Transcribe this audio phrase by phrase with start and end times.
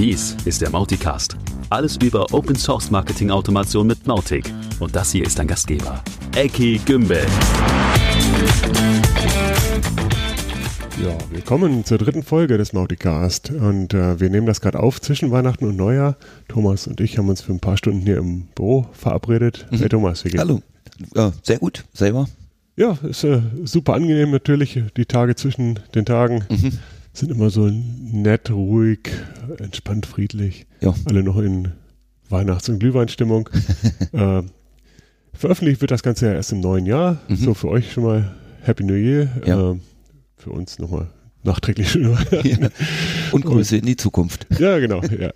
[0.00, 1.36] Dies ist der Mauticast.
[1.68, 4.50] Alles über Open Source Marketing Automation mit Mautic.
[4.78, 6.02] Und das hier ist dein Gastgeber,
[6.34, 7.26] Eki Gümbel.
[11.04, 13.50] Ja, willkommen zur dritten Folge des Mauticast.
[13.50, 16.16] Und äh, wir nehmen das gerade auf zwischen Weihnachten und Neujahr.
[16.48, 19.66] Thomas und ich haben uns für ein paar Stunden hier im Büro verabredet.
[19.70, 19.76] Mhm.
[19.76, 20.42] Hey Thomas, wie geht's?
[20.42, 20.62] Hallo.
[21.14, 21.84] Ja, sehr gut.
[21.92, 22.26] Selber?
[22.74, 24.82] Ja, ist äh, super angenehm natürlich.
[24.96, 26.78] Die Tage zwischen den Tagen Mhm.
[27.12, 29.10] Sind immer so nett, ruhig,
[29.58, 30.66] entspannt, friedlich.
[30.80, 30.94] Ja.
[31.06, 31.72] Alle noch in
[32.28, 33.48] Weihnachts- und Glühweinstimmung.
[34.12, 34.42] äh,
[35.32, 37.18] veröffentlicht wird das Ganze ja erst im neuen Jahr.
[37.28, 37.36] Mhm.
[37.36, 39.28] So für euch schon mal Happy New Year.
[39.44, 39.72] Ja.
[39.72, 39.78] Äh,
[40.36, 41.08] für uns nochmal
[41.42, 42.62] nachträglich Weihnachten.
[42.62, 42.68] Ja.
[43.32, 44.46] Und Grüße in die Zukunft.
[44.58, 45.02] Ja, genau.
[45.02, 45.30] Ja.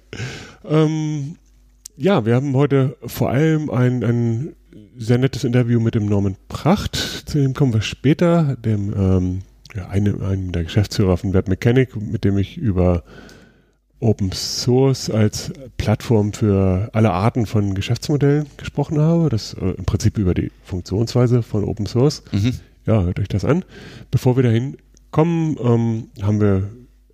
[0.65, 1.37] Ähm,
[1.97, 4.57] ja, wir haben heute vor allem ein, ein
[4.97, 6.97] sehr nettes Interview mit dem Norman Pracht.
[7.27, 8.57] Zu dem kommen wir später.
[8.57, 9.43] Dem ähm,
[9.75, 13.03] ja, einem, einem der Geschäftsführer von Web Mechanic, mit dem ich über
[14.01, 19.29] Open Source als Plattform für alle Arten von Geschäftsmodellen gesprochen habe.
[19.31, 22.23] Das äh, im Prinzip über die Funktionsweise von Open Source.
[22.33, 22.53] Mhm.
[22.87, 23.65] Ja, hört euch das an.
[24.11, 24.77] Bevor wir dahin
[25.11, 26.69] kommen, ähm, haben wir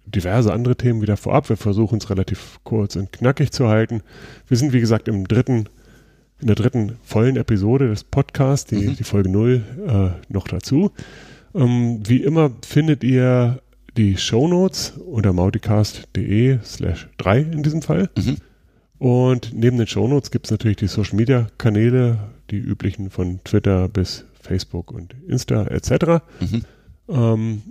[0.05, 1.49] diverse andere Themen wieder vorab.
[1.49, 4.03] Wir versuchen es relativ kurz und knackig zu halten.
[4.49, 5.69] Wir sind, wie gesagt, im dritten,
[6.41, 8.97] in der dritten vollen Episode des Podcasts, die, Mhm.
[8.97, 10.91] die Folge 0 äh, noch dazu.
[11.55, 13.61] Ähm, wie immer findet ihr
[13.97, 18.09] die Shownotes unter mauticast.de slash 3 in diesem Fall.
[18.17, 18.37] Mhm.
[18.99, 22.19] Und neben den Shownotes gibt es natürlich die Social Media Kanäle,
[22.51, 26.23] die üblichen von Twitter bis Facebook und Insta etc.
[26.41, 26.63] Mhm.
[27.09, 27.63] Ähm,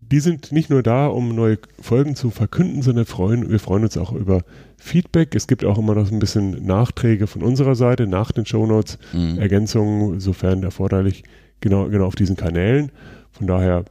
[0.00, 3.96] die sind nicht nur da, um neue Folgen zu verkünden, sondern freuen, wir freuen uns
[3.96, 4.42] auch über
[4.76, 5.36] Feedback.
[5.36, 8.98] Es gibt auch immer noch so ein bisschen Nachträge von unserer Seite nach den Shownotes,
[9.12, 9.38] Mhm.
[9.38, 11.22] Ergänzungen, sofern erforderlich,
[11.60, 12.90] genau, genau auf diesen Kanälen.
[13.32, 13.84] Von daher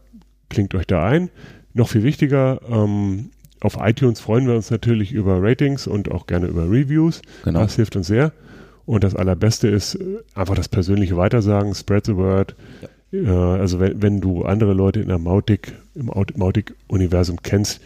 [0.49, 1.29] klingt euch da ein.
[1.73, 3.29] Noch viel wichtiger, ähm,
[3.61, 7.21] auf iTunes freuen wir uns natürlich über Ratings und auch gerne über Reviews.
[7.43, 7.59] Genau.
[7.61, 8.31] Das hilft uns sehr.
[8.85, 12.55] Und das Allerbeste ist äh, einfach das persönliche Weitersagen, spread the word.
[13.11, 17.81] Äh, also wenn, wenn du andere Leute in der Mautic, im Aut- Mautic-Universum kennst,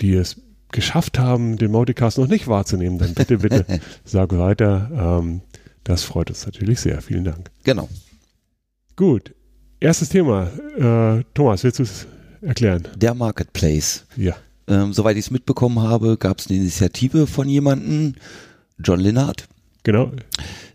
[0.00, 3.64] die es geschafft haben, den Mauticast noch nicht wahrzunehmen, dann bitte, bitte
[4.04, 4.90] sag weiter.
[5.22, 5.40] Ähm,
[5.84, 7.00] das freut uns natürlich sehr.
[7.00, 7.50] Vielen Dank.
[7.64, 7.88] Genau.
[8.96, 9.34] Gut.
[9.80, 10.48] Erstes Thema.
[10.78, 12.06] Äh, Thomas, willst du es
[12.40, 12.88] erklären?
[12.96, 14.06] Der Marketplace.
[14.16, 14.34] Ja.
[14.68, 18.14] Ähm, soweit ich es mitbekommen habe, gab es eine Initiative von jemandem,
[18.78, 19.46] John Linnard,
[19.84, 20.10] Genau.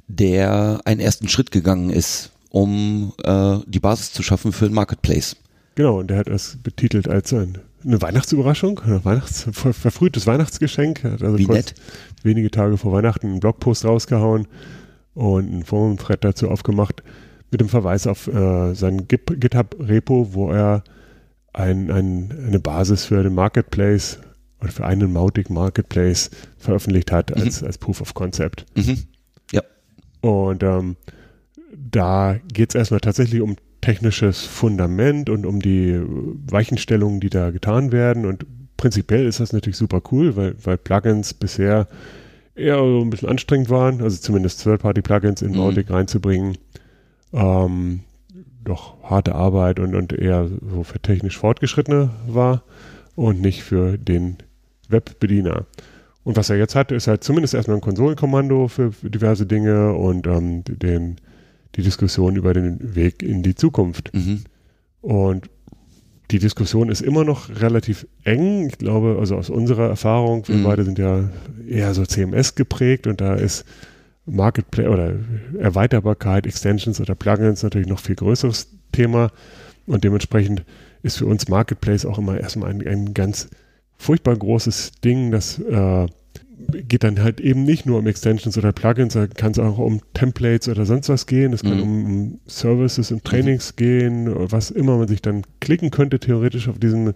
[0.08, 5.36] der einen ersten Schritt gegangen ist, um äh, die Basis zu schaffen für ein Marketplace.
[5.76, 6.00] Genau.
[6.00, 11.04] Und der hat es betitelt als ein, eine Weihnachtsüberraschung, ein Weihnachts, ver- verfrühtes Weihnachtsgeschenk.
[11.04, 11.76] Hat also Wie kurz nett.
[12.24, 14.48] wenige Tage vor Weihnachten einen Blogpost rausgehauen
[15.16, 17.04] und einen Forum-Thread dazu aufgemacht
[17.52, 20.84] mit dem Verweis auf äh, sein Git- GitHub-Repo, wo er
[21.54, 24.20] ein, ein, eine Basis für den Marketplace
[24.62, 28.66] oder für einen Mautic Marketplace veröffentlicht hat als, als Proof of Concept.
[28.76, 28.98] Mhm.
[30.22, 30.98] Und ähm,
[31.76, 37.92] da geht es erstmal tatsächlich um technisches Fundament und um die Weichenstellungen, die da getan
[37.92, 38.28] werden.
[38.28, 38.46] Und
[38.78, 41.88] prinzipiell ist das natürlich super cool, weil, weil Plugins bisher
[42.54, 45.58] eher so ein bisschen anstrengend waren, also zumindest Third-Party-Plugins in Mhm.
[45.58, 46.56] Mautic reinzubringen.
[47.34, 48.02] Ähm,
[48.64, 52.64] doch harte Arbeit und, und eher so für technisch Fortgeschrittene war
[53.16, 54.38] und nicht für den
[54.88, 55.66] Webbediener.
[56.24, 59.94] Und was er jetzt hat, ist halt zumindest erstmal ein Konsolenkommando für, für diverse Dinge
[59.94, 61.16] und ähm, den,
[61.76, 64.14] die Diskussion über den Weg in die Zukunft.
[64.14, 64.44] Mhm.
[65.02, 65.50] Und
[66.30, 68.68] die Diskussion ist immer noch relativ eng.
[68.68, 70.64] Ich glaube, also aus unserer Erfahrung, wir Mhm.
[70.64, 71.30] beide sind ja
[71.68, 73.66] eher so CMS geprägt und da ist
[74.26, 75.16] Marketplace oder
[75.60, 79.32] Erweiterbarkeit, Extensions oder Plugins natürlich noch viel größeres Thema.
[79.88, 80.64] Und dementsprechend
[81.04, 83.50] ist für uns Marketplace auch immer erstmal ein, ein ganz
[83.98, 86.08] furchtbar großes Ding, das äh,
[86.88, 90.02] geht dann halt eben nicht nur um Extensions oder Plugins, da kann es auch um
[90.14, 91.54] Templates oder sonst was gehen.
[91.54, 91.82] Es kann Mhm.
[91.84, 96.78] um, um Services und Trainings gehen, was immer man sich dann klicken könnte, theoretisch auf
[96.78, 97.14] diesem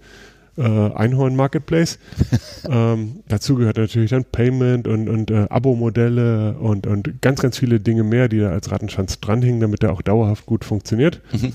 [0.57, 2.00] äh, Einhorn-Marketplace.
[2.69, 7.80] ähm, dazu gehört natürlich dann Payment und, und äh, Abo-Modelle und, und ganz, ganz viele
[7.80, 11.22] Dinge mehr, die da als Rattenschwanz dranhängen, damit der auch dauerhaft gut funktioniert.
[11.34, 11.54] Mhm.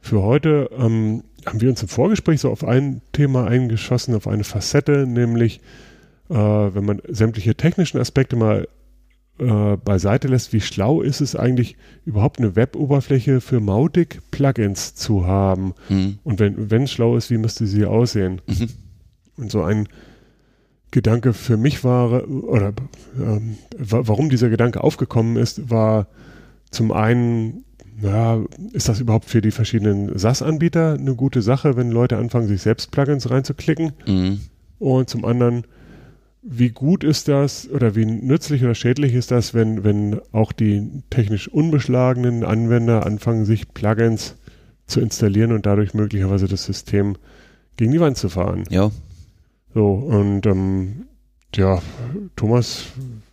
[0.00, 4.44] Für heute ähm, haben wir uns im Vorgespräch so auf ein Thema eingeschossen, auf eine
[4.44, 5.60] Facette, nämlich
[6.30, 8.66] äh, wenn man sämtliche technischen Aspekte mal
[9.40, 15.74] äh, beiseite lässt, wie schlau ist es eigentlich, überhaupt eine Web-Oberfläche für Mautic-Plugins zu haben?
[15.88, 16.18] Mhm.
[16.22, 18.40] Und wenn, wenn es schlau ist, wie müsste sie aussehen?
[18.46, 18.68] Mhm.
[19.36, 19.88] Und so ein
[20.90, 22.72] Gedanke für mich war, oder
[23.18, 26.08] ähm, wa- warum dieser Gedanke aufgekommen ist, war
[26.70, 27.64] zum einen,
[28.02, 28.40] ja,
[28.72, 32.90] ist das überhaupt für die verschiedenen SaaS-Anbieter eine gute Sache, wenn Leute anfangen, sich selbst
[32.90, 33.92] Plugins reinzuklicken?
[34.06, 34.40] Mhm.
[34.78, 35.64] Und zum anderen,
[36.42, 41.02] wie gut ist das oder wie nützlich oder schädlich ist das, wenn, wenn auch die
[41.10, 44.36] technisch unbeschlagenen Anwender anfangen, sich Plugins
[44.86, 47.16] zu installieren und dadurch möglicherweise das System
[47.76, 48.64] gegen die Wand zu fahren.
[48.70, 48.90] Ja.
[49.74, 51.06] So, und ähm,
[51.54, 51.80] ja,
[52.36, 52.86] Thomas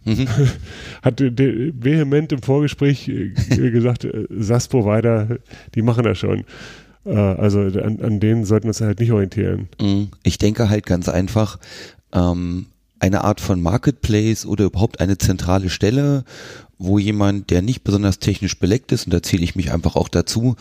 [0.04, 0.27] mhm.
[1.01, 3.30] hat vehement im Vorgespräch äh,
[3.71, 5.39] gesagt, äh, SAS-Provider,
[5.75, 6.44] die machen das schon.
[7.06, 9.69] Äh, also an, an denen sollten wir uns halt nicht orientieren.
[9.80, 10.09] Mhm.
[10.24, 11.57] Ich denke halt ganz einfach,
[12.13, 12.68] ähm,
[12.99, 16.23] eine Art von Marketplace oder überhaupt eine zentrale Stelle,
[16.77, 20.09] wo jemand, der nicht besonders technisch beleckt ist, und da zähle ich mich einfach auch
[20.09, 20.55] dazu,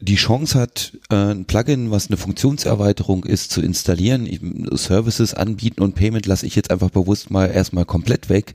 [0.00, 5.96] die Chance hat, äh, ein Plugin, was eine Funktionserweiterung ist, zu installieren, Services anbieten und
[5.96, 8.54] Payment lasse ich jetzt einfach bewusst mal erstmal komplett weg,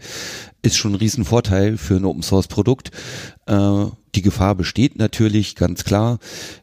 [0.61, 2.91] ist schon ein Riesenvorteil für ein Open Source Produkt.
[3.45, 6.19] Äh, die Gefahr besteht natürlich, ganz klar.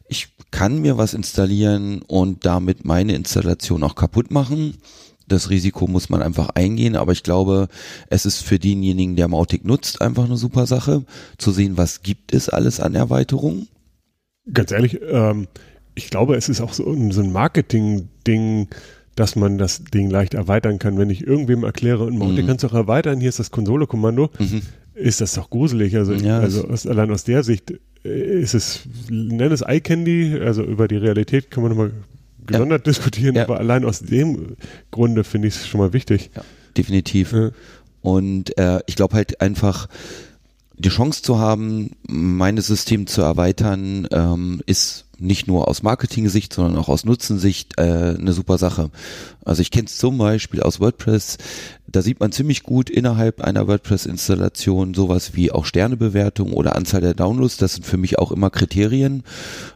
[0.07, 4.77] Ich kann mir was installieren und damit meine Installation auch kaputt machen.
[5.31, 7.69] Das Risiko muss man einfach eingehen, aber ich glaube,
[8.09, 11.05] es ist für denjenigen, der Mautic nutzt, einfach eine super Sache,
[11.37, 13.67] zu sehen, was gibt es alles an Erweiterungen.
[14.51, 15.47] Ganz ehrlich, ähm,
[15.95, 18.67] ich glaube, es ist auch so, so ein Marketing-Ding,
[19.15, 20.97] dass man das Ding leicht erweitern kann.
[20.97, 22.47] Wenn ich irgendwem erkläre, und Mautic mhm.
[22.47, 24.61] kannst du auch erweitern, hier ist das Konsole-Kommando, mhm.
[24.95, 25.95] ist das doch gruselig.
[25.95, 27.73] Also, ja, also aus, allein aus der Sicht
[28.03, 31.91] äh, ist es, nenn es Eye Candy, also über die Realität kann man nochmal
[32.51, 32.91] gesondert ja.
[32.91, 33.43] diskutieren, ja.
[33.43, 34.57] aber allein aus dem
[34.91, 36.29] Grunde finde ich es schon mal wichtig.
[36.35, 36.43] Ja,
[36.77, 37.35] definitiv.
[38.01, 39.87] Und äh, ich glaube halt einfach,
[40.81, 46.77] die Chance zu haben, mein System zu erweitern, ähm, ist nicht nur aus Marketing-Sicht, sondern
[46.77, 48.89] auch aus Nutzensicht äh, eine super Sache.
[49.45, 51.37] Also ich kenne es zum Beispiel aus WordPress,
[51.87, 57.13] da sieht man ziemlich gut innerhalb einer WordPress-Installation sowas wie auch Sternebewertung oder Anzahl der
[57.13, 57.57] Downloads.
[57.57, 59.23] Das sind für mich auch immer Kriterien.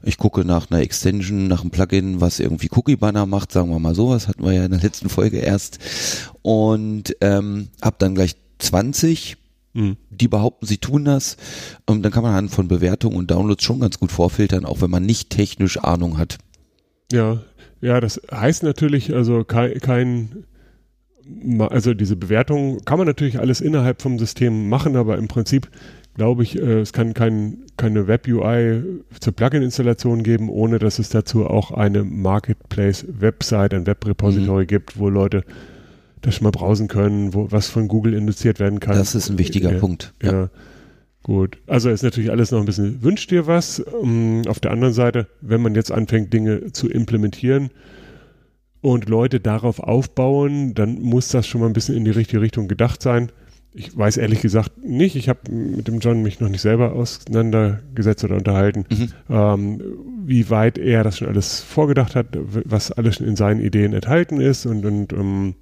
[0.01, 3.96] Ich gucke nach einer Extension, nach einem Plugin, was irgendwie Cookie-Banner macht, sagen wir mal
[3.96, 5.78] sowas, hatten wir ja in der letzten Folge erst.
[6.42, 9.38] Und ähm, habe dann gleich 20
[9.75, 9.98] Mhm.
[10.10, 11.38] Die behaupten, sie tun das.
[11.86, 14.89] Und dann kann man anhand von Bewertungen und Downloads schon ganz gut vorfiltern, auch wenn
[14.89, 16.38] man nicht technisch Ahnung hat.
[17.12, 17.44] Ja,
[17.81, 20.45] ja, das heißt natürlich, also kein, kein
[21.60, 25.69] also diese Bewertung kann man natürlich alles innerhalb vom System machen, aber im Prinzip
[26.16, 28.83] glaube ich, äh, es kann kein, keine Web-UI
[29.19, 34.68] zur Plugin-Installation geben, ohne dass es dazu auch eine Marketplace-Website, ein Web-Repository mhm.
[34.68, 35.44] gibt, wo Leute
[36.25, 38.98] das schon mal browsen können, wo was von Google induziert werden kann.
[38.98, 40.13] Das ist ein wichtiger ja, Punkt.
[40.22, 40.31] Ja.
[40.31, 40.50] ja.
[41.25, 41.57] Gut.
[41.66, 43.80] Also ist natürlich alles noch ein bisschen, wünscht dir was.
[43.80, 47.72] Um, auf der anderen Seite, wenn man jetzt anfängt, Dinge zu implementieren
[48.81, 52.68] und Leute darauf aufbauen, dann muss das schon mal ein bisschen in die richtige Richtung
[52.68, 53.31] gedacht sein.
[53.74, 55.16] Ich weiß ehrlich gesagt nicht.
[55.16, 59.10] Ich habe mit dem John mich noch nicht selber auseinandergesetzt oder unterhalten, mhm.
[59.27, 59.81] ähm,
[60.25, 64.39] wie weit er das schon alles vorgedacht hat, was alles schon in seinen Ideen enthalten
[64.39, 65.56] ist und, und um, ähm,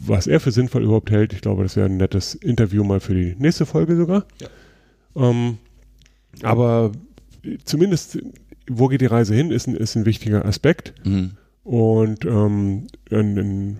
[0.00, 1.32] was er für sinnvoll überhaupt hält.
[1.32, 4.24] Ich glaube, das wäre ein nettes Interview mal für die nächste Folge sogar.
[4.40, 4.48] Ja.
[5.30, 5.58] Ähm,
[6.42, 6.92] aber
[7.64, 8.18] zumindest,
[8.68, 10.94] wo geht die Reise hin, ist ein, ist ein wichtiger Aspekt.
[11.04, 11.32] Mhm.
[11.62, 13.76] Und ähm, in, in, in,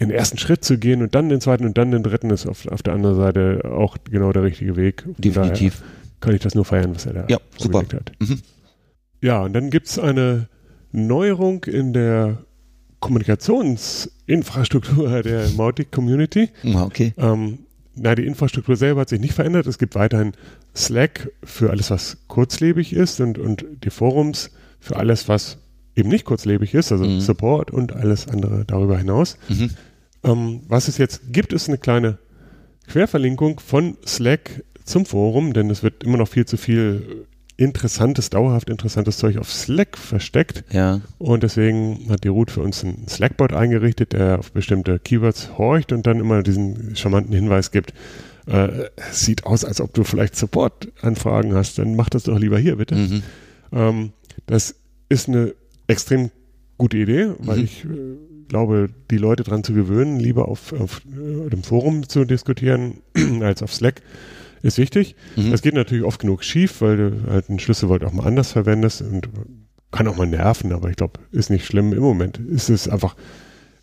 [0.00, 2.66] den ersten Schritt zu gehen und dann den zweiten und dann den dritten ist auf,
[2.66, 5.04] auf der anderen Seite auch genau der richtige Weg.
[5.18, 5.82] Definitiv.
[6.20, 7.80] Kann ich das nur feiern, was er da ja, super.
[7.80, 8.12] hat.
[8.18, 8.40] Mhm.
[9.20, 10.48] Ja, und dann gibt es eine
[10.90, 12.38] Neuerung in der
[13.00, 16.48] Kommunikationsinfrastruktur der Mautic Community.
[16.74, 17.12] Ah, okay.
[17.16, 17.60] Ähm,
[17.94, 19.66] na, die Infrastruktur selber hat sich nicht verändert.
[19.66, 20.32] Es gibt weiterhin
[20.74, 25.58] Slack für alles, was kurzlebig ist und, und die Forums für alles, was
[25.96, 27.20] eben nicht kurzlebig ist, also mhm.
[27.20, 29.38] Support und alles andere darüber hinaus.
[29.48, 29.70] Mhm.
[30.24, 32.18] Ähm, was es jetzt gibt, ist eine kleine
[32.88, 38.68] Querverlinkung von Slack zum Forum, denn es wird immer noch viel zu viel interessantes, dauerhaft
[38.68, 40.64] interessantes Zeug auf Slack versteckt.
[40.72, 41.00] Ja.
[41.18, 45.92] Und deswegen hat die Root für uns einen Slackbot eingerichtet, der auf bestimmte Keywords horcht
[45.92, 47.94] und dann immer diesen charmanten Hinweis gibt,
[48.46, 52.76] äh, sieht aus, als ob du vielleicht Support-Anfragen hast, dann mach das doch lieber hier,
[52.76, 52.96] bitte.
[52.96, 53.22] Mhm.
[53.72, 54.12] Ähm,
[54.46, 54.74] das
[55.08, 55.54] ist eine
[55.86, 56.30] extrem
[56.76, 57.64] gute Idee, weil mhm.
[57.64, 57.88] ich äh,
[58.48, 62.98] glaube, die Leute dran zu gewöhnen, lieber auf, auf äh, dem Forum zu diskutieren
[63.40, 64.02] als auf Slack
[64.64, 65.14] ist wichtig.
[65.36, 65.50] Mhm.
[65.50, 69.02] Das geht natürlich oft genug schief, weil du halt ein Schlüsselwort auch mal anders verwendest
[69.02, 69.28] und
[69.92, 71.92] kann auch mal nerven, aber ich glaube, ist nicht schlimm.
[71.92, 73.14] Im Moment ist es einfach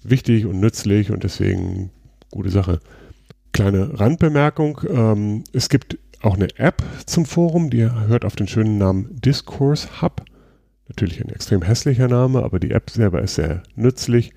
[0.03, 1.91] wichtig und nützlich und deswegen
[2.31, 2.79] gute Sache.
[3.53, 8.79] Kleine Randbemerkung, ähm, es gibt auch eine App zum Forum, die hört auf den schönen
[8.79, 10.25] Namen Discourse Hub.
[10.87, 14.33] Natürlich ein extrem hässlicher Name, aber die App selber ist sehr nützlich.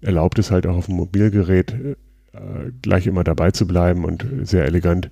[0.00, 4.64] Erlaubt es halt auch auf dem Mobilgerät äh, gleich immer dabei zu bleiben und sehr
[4.64, 5.10] elegant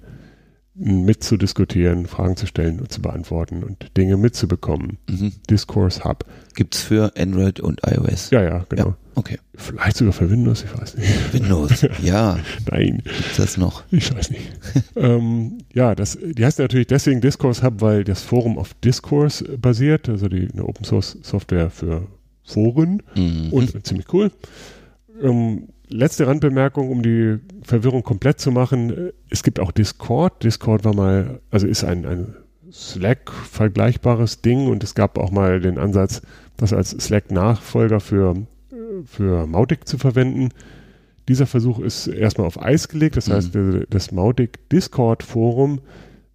[0.75, 4.99] mitzudiskutieren, Fragen zu stellen und zu beantworten und Dinge mitzubekommen.
[5.09, 5.33] Mhm.
[5.51, 6.25] Discourse Hub.
[6.55, 8.31] Gibt's für Android und iOS?
[8.31, 8.89] Ja, ja, genau.
[8.89, 9.39] Ja, okay.
[9.55, 11.33] Vielleicht sogar für Windows, ich weiß nicht.
[11.35, 12.39] Windows, ja,
[12.71, 13.83] Nein, gibt's das noch?
[13.91, 14.43] ich weiß nicht.
[14.97, 20.09] ähm, ja, das, die heißt natürlich deswegen Discourse Hub, weil das Forum auf Discourse basiert,
[20.09, 22.07] also die eine Open Source Software für
[22.45, 23.49] Foren Mhm.
[23.53, 24.31] und ziemlich cool.
[25.23, 29.11] Ähm, letzte Randbemerkung, um die Verwirrung komplett zu machen.
[29.29, 30.43] Es gibt auch Discord.
[30.45, 32.35] Discord war mal, also ist ein, ein
[32.73, 36.23] Slack-vergleichbares Ding und es gab auch mal den Ansatz,
[36.57, 38.35] das als Slack-Nachfolger für,
[39.05, 40.51] für Mautic zu verwenden.
[41.29, 43.17] Dieser Versuch ist erstmal auf Eis gelegt.
[43.17, 43.33] Das Mhm.
[43.33, 43.51] heißt,
[43.91, 45.81] das Mautic Discord-Forum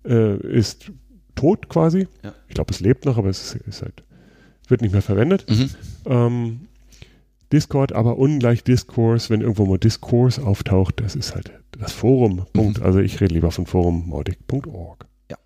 [0.06, 0.92] äh, ist
[1.36, 2.08] tot quasi.
[2.24, 2.34] Ja.
[2.48, 4.04] Ich glaube, es lebt noch, aber es ist, ist halt,
[4.68, 5.46] wird nicht mehr verwendet.
[5.50, 5.70] Mhm.
[6.06, 6.60] Ähm,
[7.52, 12.46] Discord, aber ungleich Discourse, wenn irgendwo mal Discourse auftaucht, das ist halt das Forum.
[12.54, 12.82] Punkt.
[12.82, 15.06] Also ich rede lieber von forummautic.org.
[15.30, 15.38] Ja.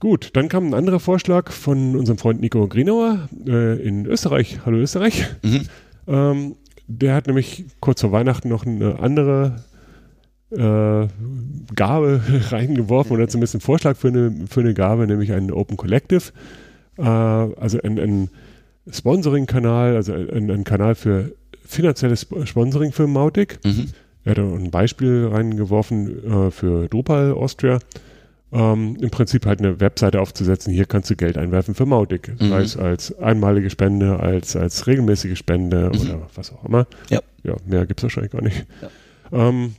[0.00, 4.60] Gut, dann kam ein anderer Vorschlag von unserem Freund Nico Grienauer äh, in Österreich.
[4.64, 5.26] Hallo Österreich.
[5.42, 5.62] Mhm.
[6.06, 9.64] Ähm, der hat nämlich kurz vor Weihnachten noch eine andere
[10.50, 11.08] äh,
[11.74, 16.32] Gabe reingeworfen oder zumindest einen Vorschlag für eine, für eine Gabe, nämlich einen Open Collective.
[16.98, 18.30] Äh, also ein, ein
[18.90, 21.32] Sponsoring-Kanal, also ein, ein Kanal für
[21.64, 23.58] finanzielles Sp- Sponsoring für Mautic.
[23.64, 23.88] Mhm.
[24.24, 27.78] Er hat ein Beispiel reingeworfen äh, für Drupal Austria.
[28.52, 30.72] Ähm, Im Prinzip halt eine Webseite aufzusetzen.
[30.72, 32.40] Hier kannst du Geld einwerfen für Mautic.
[32.40, 32.48] Mhm.
[32.50, 36.00] Sei es als einmalige Spende, als, als regelmäßige Spende Mhm.
[36.00, 36.86] oder was auch immer.
[37.10, 37.20] Ja.
[37.42, 38.64] Ja, mehr gibt es wahrscheinlich gar nicht.
[39.32, 39.74] Ähm,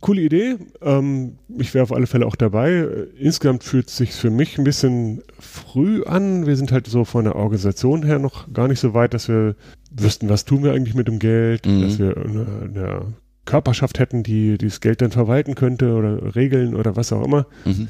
[0.00, 0.56] coole Idee.
[0.80, 2.70] Ähm, ich wäre auf alle Fälle auch dabei.
[2.70, 6.46] Äh, Insgesamt fühlt es sich für mich ein bisschen früh an.
[6.46, 9.56] Wir sind halt so von der Organisation her noch gar nicht so weit, dass wir
[9.90, 11.82] wüssten, was tun wir eigentlich mit dem Geld, Mhm.
[11.82, 13.00] dass wir eine, eine
[13.44, 17.46] Körperschaft hätten, die dieses Geld dann verwalten könnte oder regeln oder was auch immer.
[17.64, 17.88] Mhm.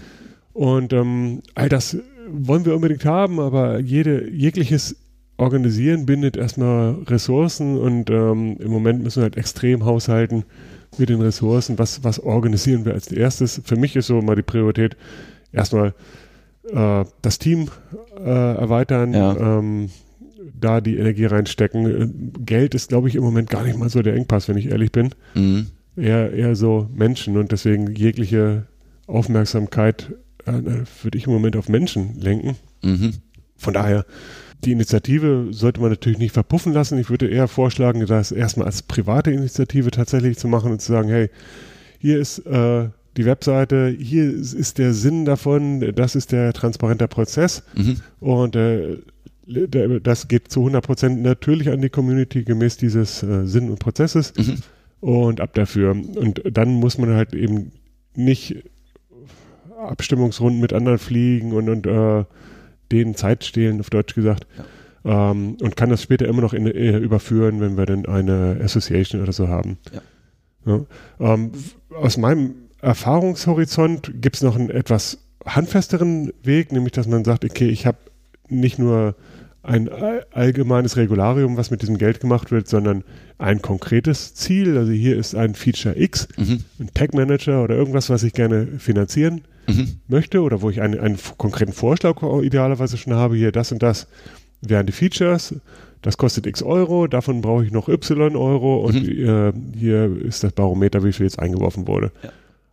[0.52, 1.96] Und ähm, all das
[2.30, 4.96] wollen wir unbedingt haben, aber jede, jegliches
[5.36, 10.44] Organisieren bindet erstmal Ressourcen und ähm, im Moment müssen wir halt extrem haushalten
[10.96, 11.78] mit den Ressourcen.
[11.78, 13.60] Was, was organisieren wir als erstes?
[13.64, 14.96] Für mich ist so mal die Priorität
[15.52, 15.94] erstmal
[16.72, 17.68] äh, das Team
[18.18, 19.58] äh, erweitern, Ja.
[19.58, 19.90] ähm,
[20.60, 21.86] da die Energie reinstecken.
[21.86, 22.08] Äh,
[22.44, 24.92] Geld ist, glaube ich, im Moment gar nicht mal so der Engpass, wenn ich ehrlich
[24.92, 25.66] bin Mhm.
[25.96, 28.66] eher, eher so Menschen und deswegen jegliche
[29.06, 30.12] Aufmerksamkeit
[30.46, 30.52] äh,
[31.02, 32.56] würde ich im Moment auf Menschen lenken.
[32.82, 33.14] Mhm.
[33.56, 34.04] Von daher,
[34.64, 36.98] die Initiative sollte man natürlich nicht verpuffen lassen.
[36.98, 41.08] Ich würde eher vorschlagen, das erstmal als private Initiative tatsächlich zu machen und zu sagen,
[41.08, 41.30] hey,
[42.00, 47.62] hier ist äh, die Webseite, hier ist, der Sinn davon, das ist der transparente Prozess
[47.74, 47.96] Mhm.
[48.20, 48.98] und äh,
[50.02, 54.56] das geht zu 100% natürlich an die Community gemäß dieses äh, Sinn und Prozesses Mhm.
[55.00, 55.92] und ab dafür.
[55.92, 57.72] Und dann muss man halt eben
[58.14, 58.56] nicht
[59.80, 62.24] Abstimmungsrunden mit anderen fliegen und, und äh,
[62.92, 64.46] denen Zeit stehlen, auf Deutsch gesagt.
[65.04, 69.22] Ähm, und kann das später immer noch in, äh, überführen, wenn wir dann eine Association
[69.22, 69.78] oder so haben.
[70.66, 70.80] Ja.
[71.20, 71.52] Ähm,
[71.94, 77.68] aus meinem Erfahrungshorizont gibt es noch einen etwas handfesteren Weg, nämlich dass man sagt, okay,
[77.68, 77.98] ich habe
[78.48, 79.14] nicht nur
[79.62, 83.02] ein all- allgemeines Regularium, was mit diesem Geld gemacht wird, sondern
[83.38, 84.76] ein konkretes Ziel.
[84.76, 86.64] Also hier ist ein Feature X, Mhm.
[86.80, 89.98] ein Tag Manager oder irgendwas, was ich gerne finanzieren Mhm.
[90.08, 94.06] möchte oder wo ich einen, einen konkreten Vorschlag idealerweise schon habe, hier das und das
[94.60, 95.54] wären die Features,
[96.02, 100.52] das kostet x Euro, davon brauche ich noch y Euro und äh, hier ist das
[100.52, 102.12] Barometer, wie viel jetzt eingeworfen wurde.
[102.22, 102.30] Ja.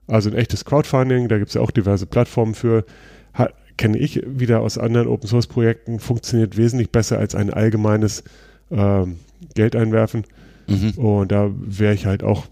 [0.07, 2.85] Also ein echtes Crowdfunding, da gibt es ja auch diverse Plattformen für,
[3.33, 8.23] ha, kenne ich wieder aus anderen Open Source Projekten, funktioniert wesentlich besser als ein allgemeines
[8.71, 9.17] ähm,
[9.55, 10.23] Geld einwerfen.
[10.67, 10.91] Mhm.
[10.91, 12.45] Und da wäre ich halt auch,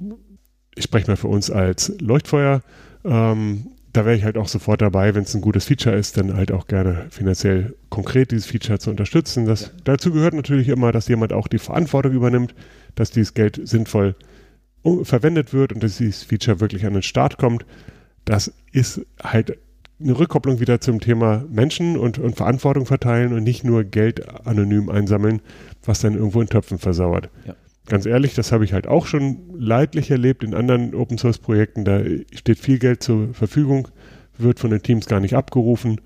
[0.76, 2.62] ich spreche mal für uns als Leuchtfeuer,
[3.06, 6.36] ähm, da wäre ich halt auch sofort dabei, wenn es ein gutes Feature ist, dann
[6.36, 9.46] halt auch gerne finanziell konkret dieses Feature zu unterstützen.
[9.46, 12.56] Das, Dazu gehört natürlich immer, dass jemand auch die Verantwortung übernimmt,
[12.96, 14.16] dass dieses Geld sinnvoll
[15.04, 17.66] verwendet wird und dass dieses Feature wirklich an den Start kommt.
[18.26, 19.58] Das ist halt
[20.02, 24.90] eine Rückkopplung wieder zum Thema Menschen und, und Verantwortung verteilen und nicht nur Geld anonym
[24.90, 25.42] einsammeln,
[25.86, 27.30] was dann irgendwo in Töpfen versauert.
[27.46, 27.56] Ja.
[27.88, 31.84] Ganz ehrlich, das habe ich halt auch schon leidlich erlebt in anderen Open Source Projekten.
[31.84, 32.02] Da
[32.34, 33.90] steht viel Geld zur Verfügung,
[34.38, 36.00] wird von den Teams gar nicht abgerufen,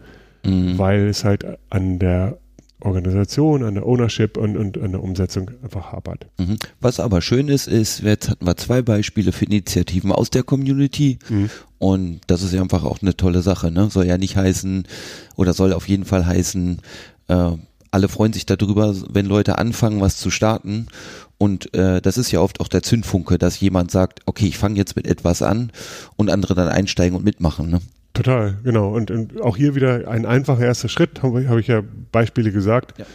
[0.45, 0.77] Mhm.
[0.77, 2.37] weil es halt an der
[2.79, 6.27] Organisation, an der Ownership und, und an der Umsetzung einfach hapert.
[6.37, 6.57] Mhm.
[6.79, 11.17] Was aber schön ist, ist, jetzt hatten wir zwei Beispiele für Initiativen aus der Community
[11.29, 11.49] Mhm.
[11.79, 13.89] und das ist ja einfach auch eine tolle Sache, ne?
[13.89, 14.83] Soll ja nicht heißen
[15.35, 16.79] oder soll auf jeden Fall heißen,
[17.29, 17.51] äh,
[17.91, 20.87] alle freuen sich darüber, wenn Leute anfangen, was zu starten.
[21.37, 24.75] Und äh, das ist ja oft auch der Zündfunke, dass jemand sagt, okay, ich fange
[24.75, 25.71] jetzt mit etwas an
[26.15, 27.69] und andere dann einsteigen und mitmachen.
[27.69, 27.79] Ne?
[28.13, 28.89] Total, genau.
[28.89, 32.95] Und, und auch hier wieder ein einfacher erster Schritt, habe hab ich ja Beispiele gesagt.
[32.97, 33.05] Ja.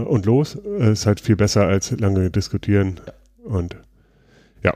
[0.00, 3.00] Äh, und los, äh, ist halt viel besser als lange diskutieren.
[3.06, 3.12] Ja.
[3.50, 3.76] Und
[4.62, 4.74] ja.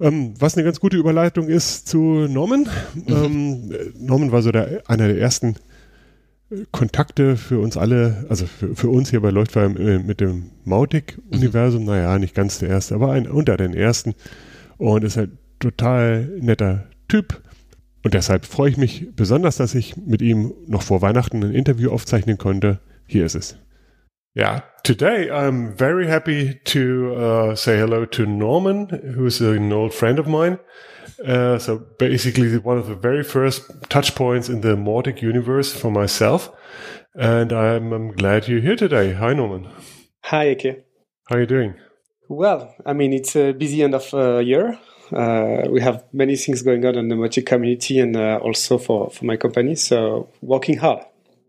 [0.00, 2.68] Ähm, was eine ganz gute Überleitung ist zu Norman.
[2.94, 3.04] Mhm.
[3.08, 5.56] Ähm, Norman war so der, einer der ersten
[6.70, 11.88] Kontakte für uns alle, also für, für uns hier bei Leuchtfeuer mit dem Mautic-Universum, mhm.
[11.88, 14.14] naja, nicht ganz der erste, aber ein, unter den ersten.
[14.78, 15.30] Und ist halt
[15.60, 17.40] total netter Typ.
[18.04, 21.90] Und deshalb freue ich mich besonders, dass ich mit ihm noch vor Weihnachten ein Interview
[21.90, 22.80] aufzeichnen konnte.
[23.06, 23.56] Hier ist es.
[24.34, 30.18] Yeah, today I'm very happy to uh, say hello to Norman, who's an old friend
[30.18, 30.58] of mine.
[31.24, 35.90] Uh, so basically one of the very first touch points in the Mautic universe for
[35.90, 36.50] myself.
[37.14, 39.12] And I'm, I'm glad you're here today.
[39.12, 39.68] Hi, Norman.
[40.24, 40.84] Hi, Eke.
[41.28, 41.74] How are you doing?
[42.28, 44.78] Well, I mean, it's a busy end of uh, year.
[45.14, 49.10] Uh, we have many things going on in the Mautic community and uh, also for,
[49.10, 49.74] for my company.
[49.74, 51.04] So working hard.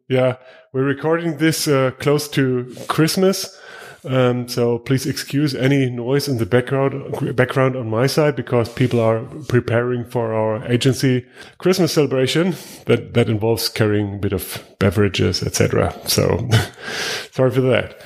[0.09, 0.35] Yeah,
[0.73, 3.57] we're recording this uh, close to Christmas.
[4.05, 8.99] Um, so please excuse any noise in the background background on my side because people
[8.99, 11.25] are preparing for our agency
[11.57, 12.55] Christmas celebration
[12.85, 15.93] that that involves carrying a bit of beverages, etc.
[16.05, 16.49] So
[17.31, 18.01] sorry for that.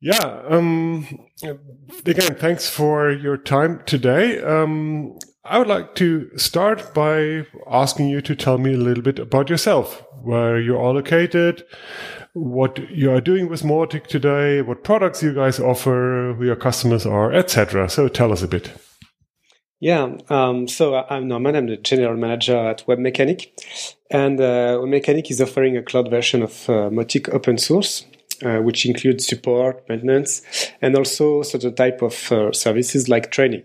[0.00, 0.42] Yeah.
[0.48, 1.06] Um,
[2.04, 4.40] again, thanks for your time today.
[4.42, 9.18] Um, I would like to start by asking you to tell me a little bit
[9.18, 11.64] about yourself, where you're all located,
[12.34, 17.06] what you are doing with Mautic today, what products you guys offer, who your customers
[17.06, 17.88] are, etc.
[17.88, 18.72] So tell us a bit.
[19.80, 21.56] Yeah, um, so I'm Norman.
[21.56, 23.48] I'm the general manager at Webmecanik,
[24.10, 28.04] and uh, Webmecanik is offering a cloud version of uh, Mautic open source,
[28.42, 30.42] uh, which includes support, maintenance,
[30.80, 33.62] and also certain type of uh, services like training.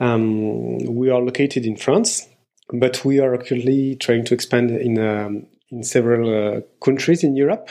[0.00, 2.26] Um, we are located in France,
[2.72, 7.70] but we are currently trying to expand in um, in several uh, countries in Europe.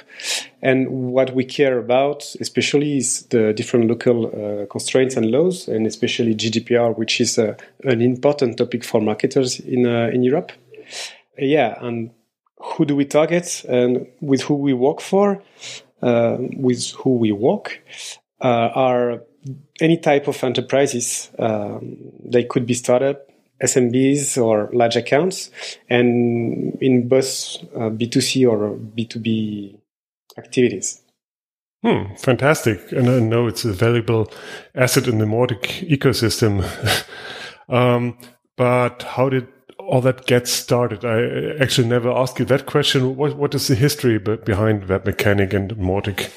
[0.62, 5.86] And what we care about, especially, is the different local uh, constraints and laws, and
[5.88, 10.52] especially GDPR, which is uh, an important topic for marketers in uh, in Europe.
[11.38, 12.12] Yeah, and
[12.58, 15.42] who do we target, and with who we work for,
[16.02, 17.82] uh, with who we work,
[18.42, 19.22] uh, are
[19.80, 21.32] any type of enterprises.
[21.40, 23.31] Um, they could be startup,
[23.64, 25.52] SMBs or large accounts,
[25.90, 29.78] and in both uh, B2C or B2B
[30.38, 31.02] activities.
[31.84, 32.92] Hmm, fantastic.
[32.92, 34.32] And I know it's a valuable
[34.76, 36.64] asset in the Mautic ecosystem.
[37.70, 38.18] um,
[38.56, 39.48] but how did
[39.80, 41.04] all that get started?
[41.04, 43.16] I actually never asked you that question.
[43.16, 46.30] What, what is the history behind Webmecanik and Mautic?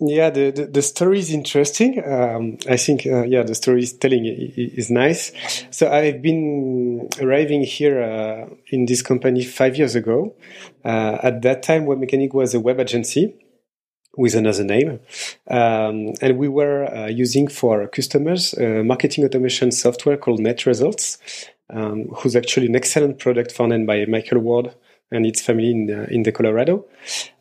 [0.00, 2.02] Yeah, the, the, the, story is interesting.
[2.04, 5.32] Um, I think, uh, yeah, the storytelling is telling is, nice.
[5.70, 10.34] So I've been arriving here uh, in this company five years ago.
[10.84, 13.34] Uh, at that time, Webmecanik was a web agency
[14.16, 14.98] with another name.
[15.48, 21.18] Um, and we were uh, using for customers uh, marketing automation software called Net Results,
[21.70, 24.74] um, who's actually an excellent product founded by Michael Ward
[25.14, 26.84] and its family in, uh, in the Colorado.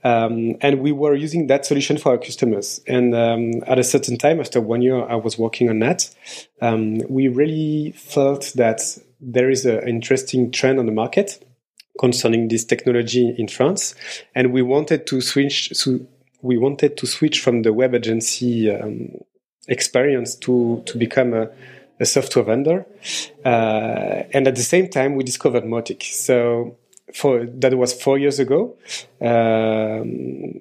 [0.03, 2.81] Um, and we were using that solution for our customers.
[2.87, 6.09] And um, at a certain time, after one year, I was working on that.
[6.61, 8.81] Um, we really felt that
[9.19, 11.45] there is an interesting trend on the market
[11.99, 13.95] concerning this technology in France,
[14.35, 15.69] and we wanted to switch.
[15.73, 15.99] So
[16.41, 19.11] we wanted to switch from the web agency um,
[19.67, 21.49] experience to to become a
[21.99, 22.85] a software vendor.
[23.43, 26.03] Uh, and at the same time, we discovered Mautic.
[26.03, 26.77] So
[27.13, 28.75] for that was four years ago.
[29.21, 30.59] Um,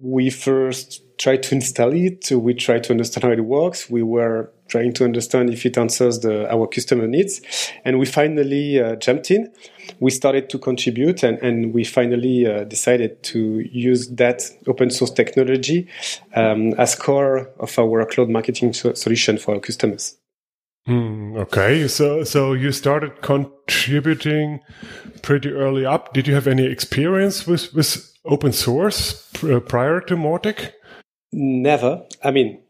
[0.00, 2.30] we first tried to install it.
[2.30, 3.88] We tried to understand how it works.
[3.88, 7.40] We were trying to understand if it answers the, our customer needs,
[7.84, 9.52] and we finally uh, jumped in.
[10.00, 15.10] We started to contribute, and, and we finally uh, decided to use that open source
[15.10, 15.88] technology
[16.34, 20.16] um, as core of our cloud marketing so- solution for our customers.
[20.86, 24.60] Hmm, okay, so so you started contributing
[25.22, 26.12] pretty early up.
[26.12, 30.72] Did you have any experience with with open source pr prior to Mautic?
[31.32, 32.04] Never.
[32.22, 32.60] I mean,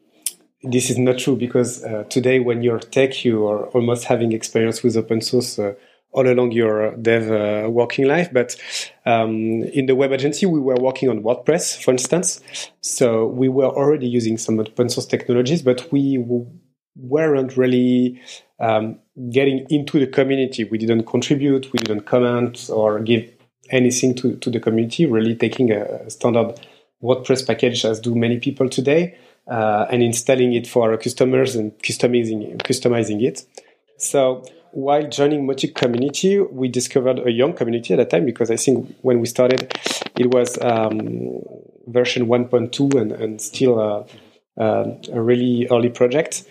[0.62, 4.82] this is not true because uh, today, when you're tech, you are almost having experience
[4.84, 5.58] with open source.
[5.58, 5.74] Uh,
[6.14, 8.32] all along your dev uh, working life.
[8.32, 8.56] But
[9.04, 12.40] um, in the web agency, we were working on WordPress, for instance.
[12.80, 16.18] So we were already using some open source technologies, but we
[16.96, 18.20] weren't really
[18.60, 18.98] um,
[19.30, 20.64] getting into the community.
[20.64, 23.30] We didn't contribute, we didn't comment or give
[23.70, 26.60] anything to, to the community, really taking a standard
[27.02, 31.76] WordPress package as do many people today, uh, and installing it for our customers and
[31.80, 33.44] customizing customizing it.
[33.98, 38.56] So while joining Mautic community, we discovered a young community at that time because I
[38.56, 39.72] think when we started,
[40.18, 41.42] it was um,
[41.86, 44.06] version 1.2 and, and still a
[45.12, 46.44] really early project.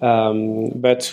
[0.00, 1.12] Um, but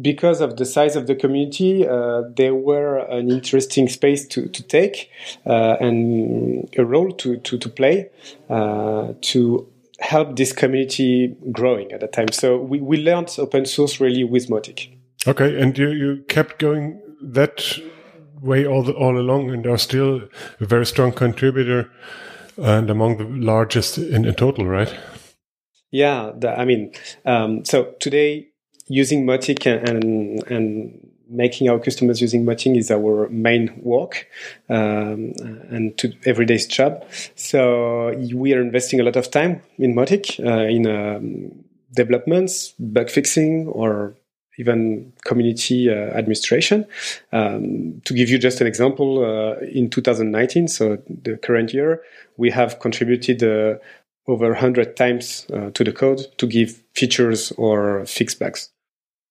[0.00, 4.62] because of the size of the community, uh, there were an interesting space to, to
[4.62, 5.10] take
[5.46, 8.10] uh, and a role to, to, to play
[8.50, 9.68] uh, to
[10.00, 12.28] help this community growing at that time.
[12.32, 14.94] So we, we learned open source really with Mautic.
[15.26, 17.78] Okay, and you, you kept going that
[18.40, 20.22] way all the, all along, and are still
[20.60, 21.90] a very strong contributor
[22.56, 24.94] and among the largest in, in total, right?
[25.90, 26.92] Yeah, the, I mean,
[27.24, 28.48] um, so today
[28.88, 34.26] using Mautic and, and, making our customers using Mautic is our main work
[34.70, 35.34] um,
[35.68, 37.04] and to everyday's job.
[37.34, 43.10] So we are investing a lot of time in Mautic uh, in um, developments, bug
[43.10, 44.16] fixing, or
[44.58, 46.86] even community uh, administration.
[47.32, 52.02] Um, to give you just an example, uh, in 2019, so the current year,
[52.36, 53.78] we have contributed uh,
[54.28, 58.70] over 100 times uh, to the code to give features or fix bugs.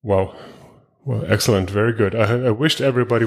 [0.04, 0.36] Wow.
[1.06, 1.70] Well, excellent.
[1.70, 2.16] Very good.
[2.16, 3.26] I, I wished everybody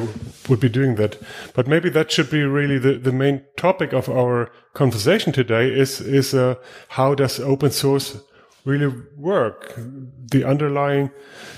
[0.49, 1.17] would be doing that.
[1.55, 6.01] But maybe that should be really the, the main topic of our conversation today is,
[6.01, 6.57] is uh,
[6.89, 8.19] how does open source
[8.67, 9.73] really work?
[9.79, 11.11] The underlying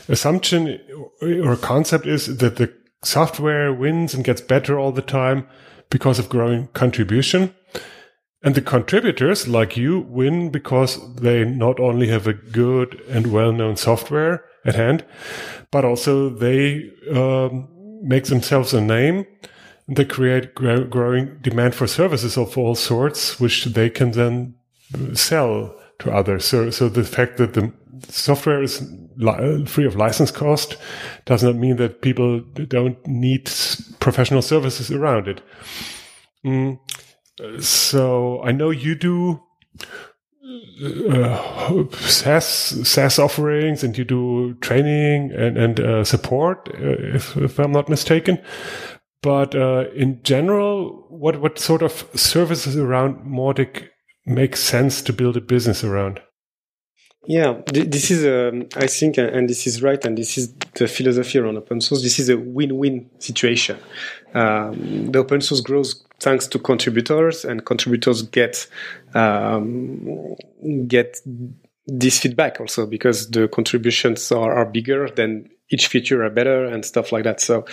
[0.09, 0.79] assumption
[1.21, 2.73] or concept is that the
[3.03, 5.49] software wins and gets better all the time
[5.91, 7.53] because of growing contribution.
[8.45, 13.77] And the contributors, like you, win because they not only have a good and well-known
[13.77, 15.05] software at hand,
[15.71, 17.69] but also they um,
[18.03, 19.27] make themselves a name.
[19.89, 24.55] They create grow- growing demand for services of all sorts, which they can then
[25.15, 26.45] sell to others.
[26.45, 27.73] So, so the fact that the
[28.09, 28.83] software is
[29.67, 30.77] free of license cost
[31.27, 33.51] does not mean that people don't need
[34.01, 35.41] professional services around it.
[36.45, 36.79] Mm.
[37.61, 39.43] So I know you do
[41.11, 42.45] uh, SaaS
[42.89, 47.89] SaaS offerings, and you do training and and uh, support, uh, if if I'm not
[47.89, 48.39] mistaken.
[49.23, 53.89] But uh, in general, what what sort of services around Mautic
[54.27, 56.21] make sense to build a business around?
[57.29, 61.39] Yeah, this is, um, I think, and this is right, and this is the philosophy
[61.39, 62.03] around open source.
[62.03, 63.79] This is a win-win situation.
[64.35, 68.67] Um, the open source grows thanks to contributors, and contributors get
[69.15, 70.35] um,
[70.87, 71.21] get
[71.87, 76.85] this feedback also because the contributions are, are bigger than each feature are better and
[76.85, 77.41] stuff like that.
[77.41, 77.65] So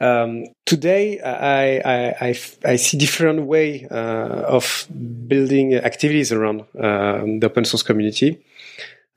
[0.00, 4.86] um, today I, I, I, I, see different way uh, of
[5.26, 8.44] building activities around uh, the open source community.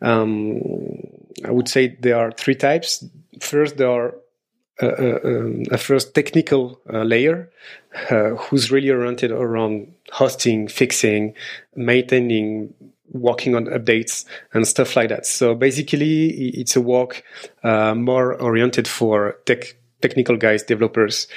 [0.02, 0.62] Um,
[1.44, 3.04] I would say there are three types.
[3.42, 4.16] First, there are
[4.82, 7.50] um, a first technical uh, layer
[8.10, 11.34] uh, who's really oriented around hosting, fixing,
[11.76, 12.74] maintaining,
[13.12, 15.26] working on updates and stuff like that.
[15.26, 17.24] So basically, it's a work
[17.64, 21.28] uh, more oriented for tech technical guys, developers.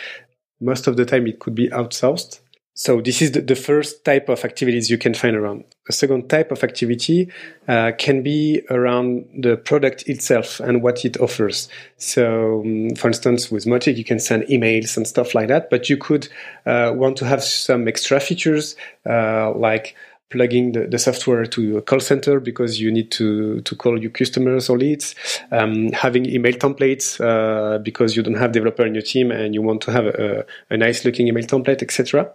[0.61, 2.41] Most of the time, it could be outsourced.
[2.75, 5.65] So this is the, the, first type of activities you can find around.
[5.89, 7.29] A second type of activity
[7.67, 11.69] uh, can be around the product itself and what it offers.
[11.97, 15.91] So, um, for instance, with Mautic, you can send emails and stuff like that, but
[15.91, 16.29] you could
[16.67, 18.77] uh, want to have some extra features
[19.09, 19.97] uh, like
[20.33, 24.11] plugging the, the, software to a call center because you need to, to call your
[24.11, 25.15] customers or leads,
[25.53, 29.61] um, having email templates uh, because you don't have developer in your team and you
[29.63, 32.33] want to have a, a nice looking email template, etc.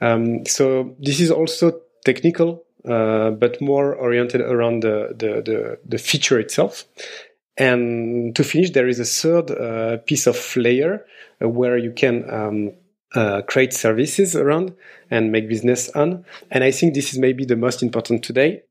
[0.00, 5.98] Um, so this is also technical, uh, but more oriented around the, the, the, the,
[5.98, 6.84] feature itself.
[7.56, 11.04] And to finish, there is a third uh, piece of layer
[11.42, 12.72] uh, where you can um,
[13.14, 14.74] uh, create services around
[15.10, 16.24] and make business on.
[16.50, 18.62] And I think this is maybe the most important today.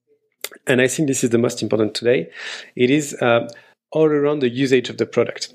[0.65, 2.31] And I think this is the most important today.
[2.75, 3.47] It is uh,
[3.91, 5.53] all around the usage of the product.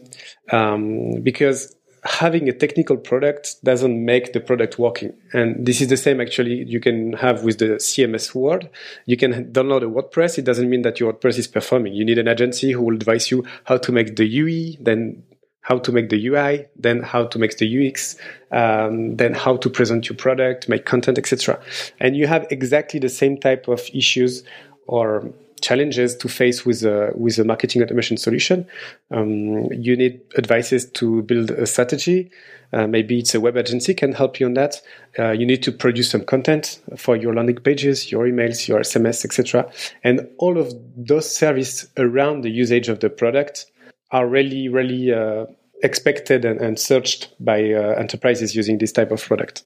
[0.52, 5.14] Um, because having a technical product doesn't make the product working.
[5.32, 8.68] And this is the same actually you can have with the CMS world.
[9.06, 10.38] You can download a WordPress.
[10.38, 11.94] It doesn't mean that your WordPress is performing.
[11.94, 15.22] You need an agency who will advise you how to make the UE, then
[15.62, 18.16] how to make the UI, then how to make the UX,
[18.52, 21.58] um, then how to present your product, make content, etc.
[22.00, 24.44] And you have exactly the same type of issues
[24.86, 28.66] or challenges to face with a, with a marketing automation solution.
[29.10, 32.30] Um, you need advices to build a strategy.
[32.72, 34.82] Uh, maybe it's a web agency can help you on that.
[35.18, 39.24] Uh, you need to produce some content for your landing pages, your emails, your SMS,
[39.24, 39.70] etc.
[40.02, 43.66] And all of those services around the usage of the product
[44.10, 45.46] are really, really uh,
[45.82, 49.64] expected and, and, searched by uh, enterprises using this type of product.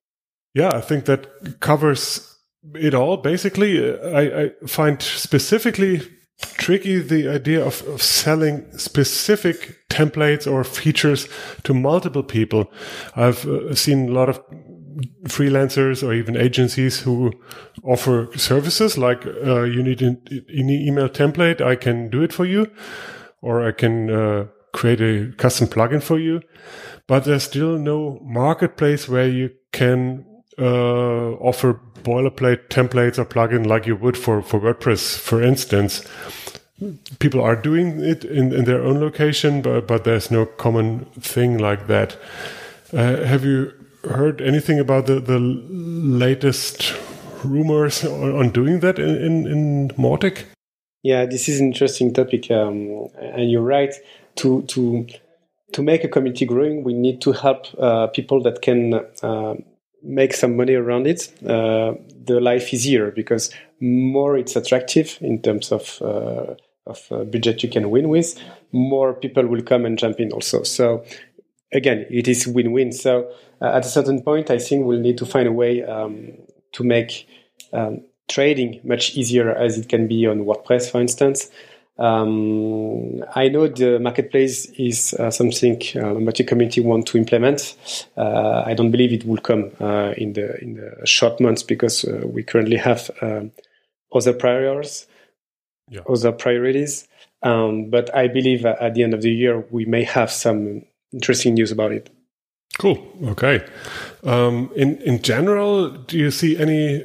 [0.55, 2.28] Yeah, I think that covers
[2.75, 3.17] it all.
[3.17, 6.03] Basically, I, I find specifically
[6.41, 11.29] tricky the idea of, of, selling specific templates or features
[11.65, 12.71] to multiple people.
[13.17, 14.41] I've uh, seen a lot of
[15.25, 17.33] freelancers or even agencies who
[17.83, 22.71] offer services like uh, you need an, email template, I can do it for you,
[23.41, 26.43] or I can uh, create a custom plugin for you.
[27.07, 30.25] But there's still no marketplace where you can
[30.59, 36.05] uh, offer boilerplate templates or plugin like you would for, for WordPress, for instance.
[37.19, 41.59] People are doing it in, in their own location, but, but there's no common thing
[41.59, 42.17] like that.
[42.93, 43.73] Uh, have you
[44.05, 46.95] heard anything about the, the latest
[47.45, 50.45] rumors on, on doing that in, in, in Mautic?
[51.03, 53.95] Yeah, this is an interesting topic, um, and you're right.
[54.37, 55.07] To to
[55.73, 59.55] to make a community growing, we need to help uh, people that can uh,
[60.03, 65.43] make some money around it, uh, the life is easier because more it's attractive in
[65.43, 66.55] terms of uh,
[66.87, 68.41] of uh, budget you can win with,
[68.73, 70.63] more people will come and jump in also.
[70.63, 71.05] So
[71.73, 72.93] again, it is win-win.
[72.93, 73.31] So
[73.61, 76.33] uh, at a certain point, I think we'll need to find a way um,
[76.73, 77.29] to make
[77.73, 81.51] um, trading much easier as it can be on WordPress, for instance.
[81.99, 87.77] Um, I know the marketplace is uh, something uh, Mautic community want to implement.
[88.17, 92.05] Uh, I don't believe it will come uh, in the in the short months because
[92.05, 93.51] uh, we currently have um,
[94.15, 95.07] other priorities,
[95.91, 96.03] yeah.
[96.09, 97.09] other priorities.
[97.43, 101.55] Um, but I believe at the end of the year we may have some interesting
[101.55, 102.11] news about it.
[102.79, 103.05] Cool.
[103.25, 103.65] Okay.
[104.23, 107.05] Um, in in general, do you see any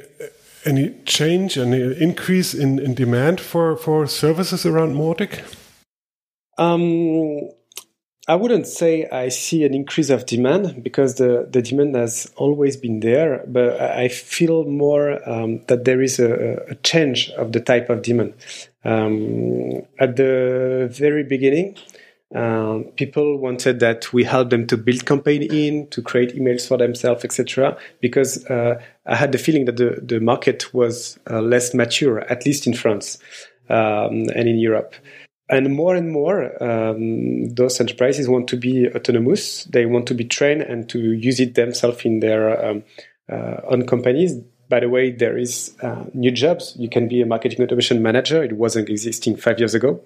[0.64, 5.42] any change, any increase in, in demand for, for services around Mautic?
[6.58, 7.50] Um,
[8.26, 12.76] I wouldn't say I see an increase of demand because the, the demand has always
[12.76, 17.60] been there, but I feel more um, that there is a, a, change of the
[17.60, 18.32] type of demand.
[18.82, 21.76] Um, at the very beginning,
[22.34, 26.76] um, people wanted that we help them to build campaign in, to create emails for
[26.76, 27.76] themselves, etc.
[28.00, 32.44] Because uh, I had the feeling that the, the market was uh, less mature, at
[32.44, 33.18] least in France
[33.70, 34.94] um, and in Europe.
[35.48, 39.64] And more and more, um, those enterprises want to be autonomous.
[39.64, 42.82] They want to be trained and to use it themselves in their um,
[43.30, 44.40] uh, own companies
[44.74, 46.74] by the way, there is uh, new jobs.
[46.76, 48.42] You can be a marketing automation manager.
[48.42, 50.00] It wasn't existing five years ago.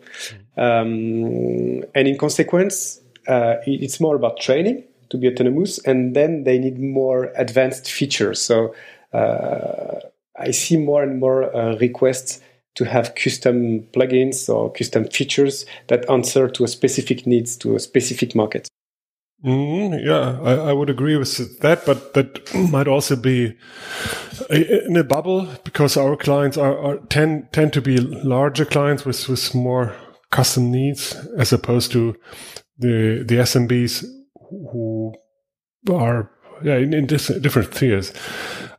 [0.59, 6.59] Um, and in consequence, uh, it's more about training to be autonomous, and then they
[6.59, 8.42] need more advanced features.
[8.42, 8.74] So
[9.14, 10.00] uh,
[10.38, 12.42] I see more and more uh, requests
[12.74, 17.81] to have custom plugins or custom features that answer to a specific needs to a
[17.81, 18.68] specific market.
[19.44, 23.57] Mm, yeah, I, I, would agree with that, but that might also be
[24.51, 29.29] in a bubble because our clients are, are tend tend to be larger clients with
[29.29, 29.94] with more
[30.31, 32.16] custom needs as opposed to
[32.79, 34.05] the the SMBs
[34.72, 35.14] who
[35.88, 36.33] are
[36.64, 38.12] yeah in, in different tiers.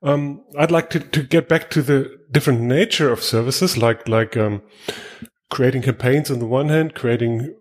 [0.04, 4.36] Um, I'd like to, to get back to the different nature of services, like like
[4.36, 4.62] um,
[5.50, 7.56] creating campaigns on the one hand, creating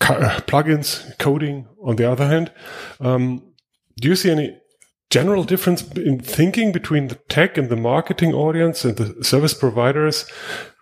[0.00, 2.52] plugins, coding on the other hand.
[3.00, 3.42] Um,
[4.00, 4.56] do you see any
[5.10, 10.26] general difference in thinking between the tech and the marketing audience and the service providers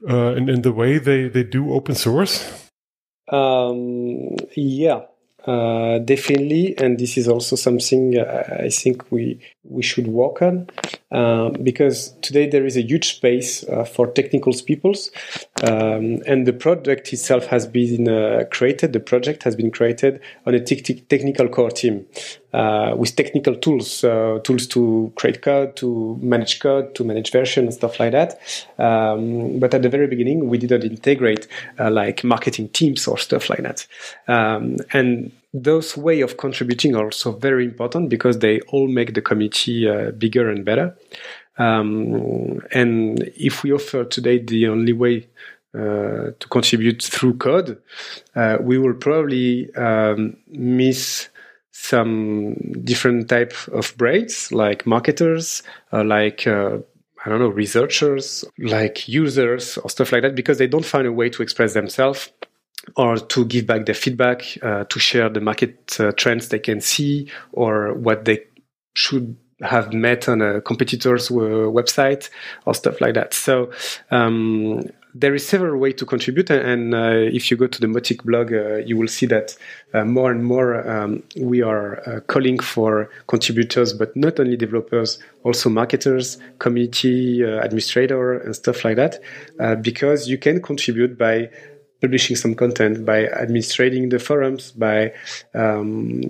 [0.09, 2.71] uh, and in the way they, they do open source?
[3.29, 5.03] Um, yeah,
[5.47, 10.69] uh, definitely, and this is also something uh, I think we we should work on
[11.15, 15.13] um, because today there is a huge space uh, for technical peoples,
[15.63, 18.93] um, and the project itself has been uh, created.
[18.93, 22.05] The project has been created on a te- technical core team
[22.53, 27.75] uh, with technical tools, tools to create code, to manage code, to manage version and
[27.75, 28.41] stuff like that.
[28.79, 31.47] Um, but at the very beginning, we didn't integrate
[31.79, 33.87] like marketing teams or stuff like that,
[34.27, 39.23] um, and those way of contributing are also very important because they all make the
[39.23, 40.97] community uh, bigger and better.
[41.59, 45.29] Um, and if we offer today the only way
[45.73, 47.81] uh, to contribute through code,
[48.35, 51.29] uh, we will probably um, miss
[51.71, 55.63] some different type of brains, like marketers,
[55.93, 56.79] uh, like uh,
[57.25, 61.13] I don't know, researchers, like users or stuff like that, because they don't find a
[61.13, 62.31] way to express themselves
[62.97, 66.81] or to give back their feedback, uh, to share the market uh, trends they can
[66.81, 68.41] see or what they
[68.95, 72.29] should have met on a competitor's uh, website
[72.67, 73.33] or stuff like that.
[73.33, 73.71] So
[74.11, 74.83] um,
[75.15, 78.53] there is several ways to contribute, and uh, if you go to the Mautic blog,
[78.53, 79.57] uh, you will see that
[79.95, 85.71] uh, more and more um, we are calling for contributors, but not only developers, also
[85.71, 89.21] marketers, community administrator, and stuff like that,
[89.83, 91.49] because you can contribute by
[92.01, 95.13] publishing some content, by administrating the forums, by
[95.55, 96.23] um,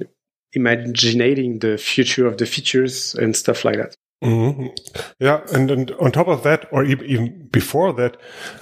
[0.52, 3.94] imagining the future of the features and stuff like that.
[4.22, 4.68] Mm-hmm.
[5.18, 8.16] Yeah, and, and on top of that, or even before that,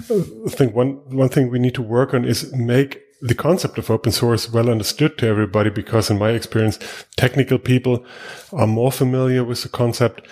[0.09, 3.89] I think one one thing we need to work on is make the concept of
[3.89, 5.69] open source well understood to everybody.
[5.69, 6.79] Because in my experience,
[7.15, 8.05] technical people
[8.51, 10.27] are more familiar with the concept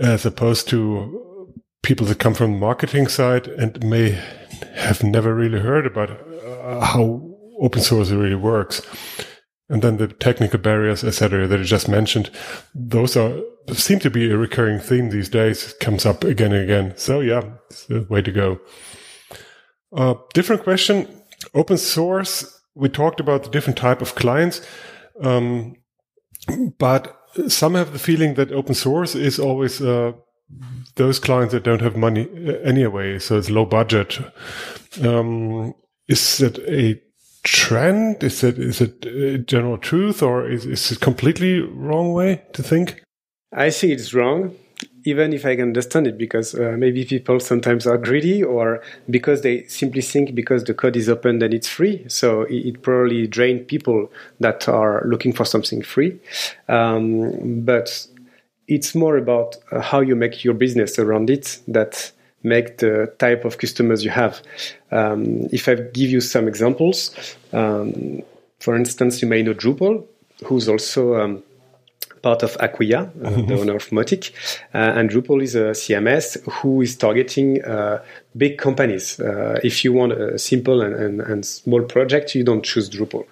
[0.00, 1.31] as opposed to
[1.82, 4.18] people that come from the marketing side and may
[4.74, 7.20] have never really heard about uh, how
[7.60, 8.82] open source really works.
[9.68, 12.30] And then the technical barriers, etc., that I just mentioned,
[12.74, 13.40] those are
[13.72, 15.72] seem to be a recurring theme these days.
[15.72, 16.96] It comes up again and again.
[16.96, 18.60] So yeah, it's the way to go.
[19.94, 21.06] Uh, different question.
[21.54, 22.60] Open source.
[22.74, 24.66] We talked about the different type of clients,
[25.20, 25.76] um,
[26.78, 27.18] but
[27.48, 30.12] some have the feeling that open source is always uh,
[30.96, 34.18] those clients that don't have money uh, anyway, so it's low budget.
[35.02, 35.74] Um,
[36.08, 37.00] is that a
[37.42, 38.22] trend?
[38.22, 42.62] Is it is it a general truth, or is, is it completely wrong way to
[42.62, 43.02] think?
[43.52, 44.54] I think it's wrong,
[45.04, 49.42] even if I can understand it, because uh, maybe people sometimes are greedy, or because
[49.42, 52.04] they simply think because the code is open then it's free.
[52.08, 54.10] So it, it probably drains people
[54.40, 56.18] that are looking for something free.
[56.68, 58.06] Um, but
[58.68, 63.44] it's more about uh, how you make your business around it that make the type
[63.44, 64.42] of customers you have.
[64.90, 67.14] Um, if I give you some examples,
[67.52, 68.22] um,
[68.58, 70.04] for instance, you may know Drupal,
[70.44, 71.42] who's also um,
[72.22, 73.46] part of Acquia, uh, mm-hmm.
[73.46, 74.32] the owner of Mautic.
[74.72, 78.02] Uh, and Drupal is a CMS who is targeting uh,
[78.36, 79.20] big companies.
[79.20, 83.26] Uh, if you want a simple and, and, and, small project, you don't choose Drupal.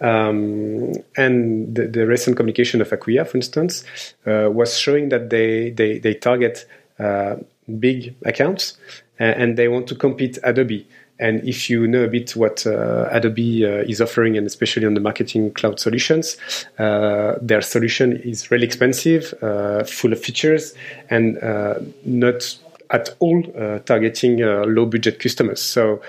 [0.00, 3.84] Um, and the, the, recent communication of Acquia, for instance,
[4.26, 6.66] uh, was showing that they, they, they target
[6.98, 7.36] uh,
[7.78, 8.76] big accounts
[9.18, 10.86] and they want to compete Adobe.
[11.20, 14.94] And if you know a bit what uh, Adobe uh, is offering, and especially on
[14.94, 16.36] the marketing cloud solutions,
[16.78, 20.74] uh, their solution is really expensive, uh, full of features,
[21.10, 22.58] and uh, not
[22.90, 25.60] at all uh, targeting low budget customers.
[25.60, 26.00] So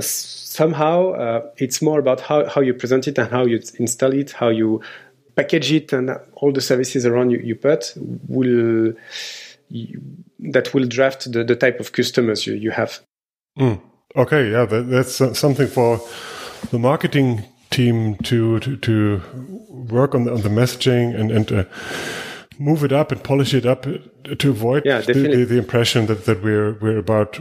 [0.00, 4.48] somehow it's more about how, how you present it and how you install it, how
[4.48, 4.82] you
[5.36, 7.94] package it, and all the services around you, you put
[8.28, 8.92] will
[10.40, 13.00] that will draft the, the type of customers you, you have.
[13.58, 13.80] Mm.
[14.16, 16.00] Okay, yeah, that, that's something for
[16.70, 19.20] the marketing team to to, to
[19.68, 21.64] work on the, on the messaging and and uh,
[22.58, 23.82] move it up and polish it up
[24.38, 27.38] to avoid yeah, the, the, the, impression that, that we're we're about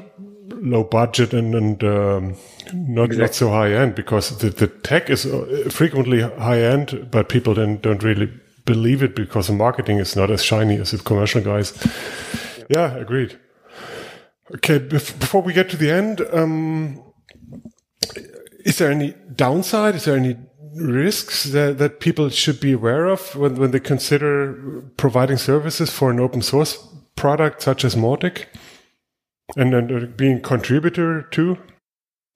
[0.49, 2.35] low budget and and um,
[2.73, 3.17] not exactly.
[3.17, 7.53] not so high end because the, the tech is uh, frequently high end, but people
[7.53, 8.31] then don't really
[8.65, 11.73] believe it because the marketing is not as shiny as the commercial guys.
[12.57, 13.39] Yeah, yeah agreed.
[14.55, 17.03] Okay, before we get to the end, um,
[18.63, 19.95] is there any downside?
[19.95, 20.37] Is there any
[20.75, 26.11] risks that, that people should be aware of when, when they consider providing services for
[26.11, 26.77] an open source
[27.15, 28.45] product such as Mautic
[29.55, 31.57] and, and being contributor to?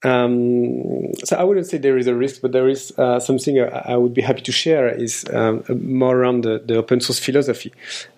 [0.04, 3.96] Um, so I wouldn't say there is a risk, but there is uh, something I,
[3.96, 7.72] would be happy to share is um, more around the, the, open source philosophy.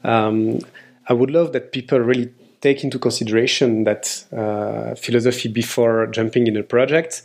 [0.04, 0.60] Um,
[1.10, 6.56] I would love that people really take into consideration that uh, philosophy before jumping in
[6.56, 7.22] a project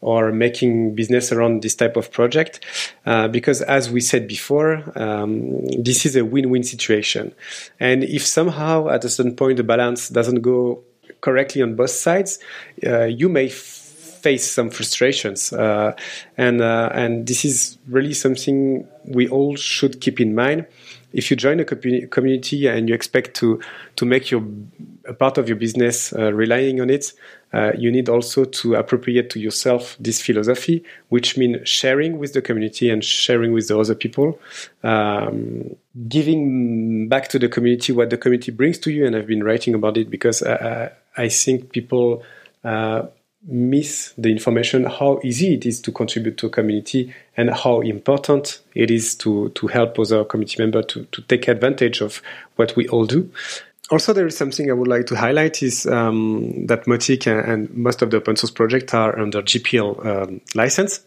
[0.00, 2.58] or making business around this type of project.
[3.06, 7.32] Uh, because as we said before, um, this is a win-win situation.
[7.78, 10.82] And if somehow at a certain point the balance doesn't go
[11.20, 12.40] correctly on both sides,
[12.84, 15.52] uh, you may face some frustrations.
[15.52, 15.92] Uh,
[16.36, 20.66] and, uh, and this is really something we all should keep in mind
[21.12, 23.60] if you join a community and you expect to
[23.96, 24.42] to make your
[25.06, 27.12] a part of your business uh, relying on it,
[27.52, 32.40] uh, you need also to appropriate to yourself this philosophy, which means sharing with the
[32.40, 34.38] community and sharing with the other people,
[34.82, 35.74] um,
[36.08, 39.06] giving back to the community what the community brings to you.
[39.06, 42.22] And I've been writing about it because uh, I think people
[42.64, 43.02] uh,
[43.44, 48.60] miss the information how easy it is to contribute to a community and how important
[48.74, 52.22] it is to to help other community members to, to take advantage of
[52.56, 53.30] what we all do
[53.92, 57.76] also, there is something I would like to highlight is um, that Mautic and, and,
[57.76, 61.00] most of the open source projects are under GPL um, license.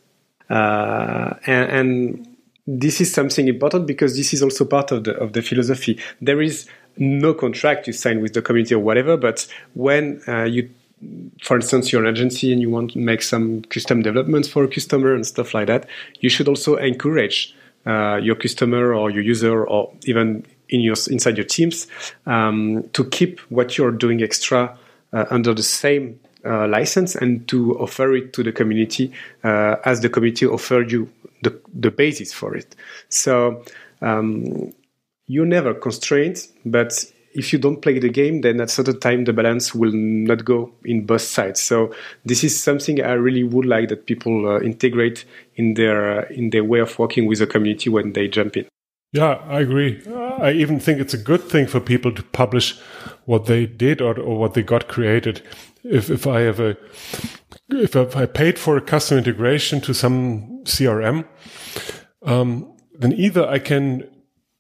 [0.50, 2.28] Uh, and, and,
[2.68, 6.00] this is something important because this is also part of the, of the philosophy.
[6.20, 6.68] There is
[6.98, 10.72] no contract you sign with the community or whatever, but when uh, you
[11.42, 14.68] for instance, you're an agency and you want to make some custom developments for a
[14.68, 15.88] customer and stuff like that,
[16.20, 21.38] you should also encourage uh, your customer or your user or even in your inside
[21.38, 21.88] your teams
[22.26, 24.78] um, to keep what you're doing extra
[25.14, 29.12] uh, under the same uh, license and to offer it to the community
[29.44, 31.10] uh, as the community offered you
[31.44, 32.76] the, the basis for it.
[33.10, 33.64] So
[34.02, 34.74] um,
[35.28, 39.34] you're never constrained, but if you don't play the game, then at certain time the
[39.34, 41.62] balance will not go in both sides.
[41.62, 45.26] So this is something I really would like that people uh, integrate
[45.56, 48.68] in their uh, in their way of working with the community when they jump in.
[49.12, 50.02] Yeah, I agree.
[50.08, 52.78] I even think it's a good thing for people to publish
[53.24, 55.42] what they did or, or what they got created.
[55.84, 56.76] If if I have a
[57.70, 61.26] if I paid for a custom integration to some CRM,
[62.24, 64.10] um, then either I can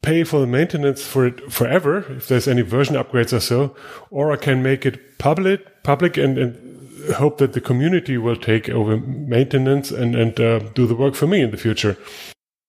[0.05, 3.75] pay for the maintenance for it forever if there's any version upgrades or so,
[4.09, 8.69] or I can make it public, public and, and hope that the community will take
[8.69, 11.97] over maintenance and and uh, do the work for me in the future.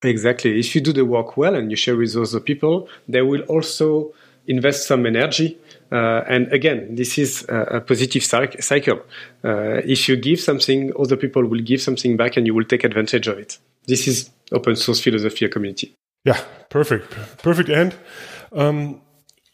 [0.02, 0.58] Exactly.
[0.58, 4.12] If you do the work well and you share with other people, they will also
[4.46, 5.58] invest some energy.
[5.90, 9.00] Uh, and again, this is a, positive cycle.
[9.44, 12.84] Uh, if you give something, other people will give something back and you will take
[12.84, 13.58] advantage of it.
[13.86, 15.94] This is open source philosophy community.
[16.26, 17.12] Yeah, perfect.
[17.42, 17.94] Perfect end.
[18.52, 19.00] Um,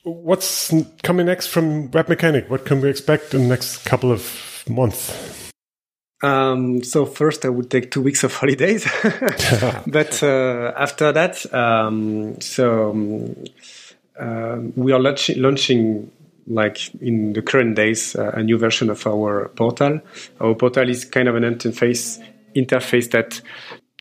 [0.05, 2.49] what's coming next from Webmecanik?
[2.49, 5.51] What can we expect in the next couple of months?
[6.23, 8.87] Um, so first, I would take two weeks of holidays,
[9.87, 13.45] but uh, after that, um, so um,
[14.19, 16.11] uh, we are launch launching
[16.47, 20.01] like in the current days uh, a new version of our portal.
[20.41, 22.23] Our portal is kind of an interface
[22.57, 23.41] interface that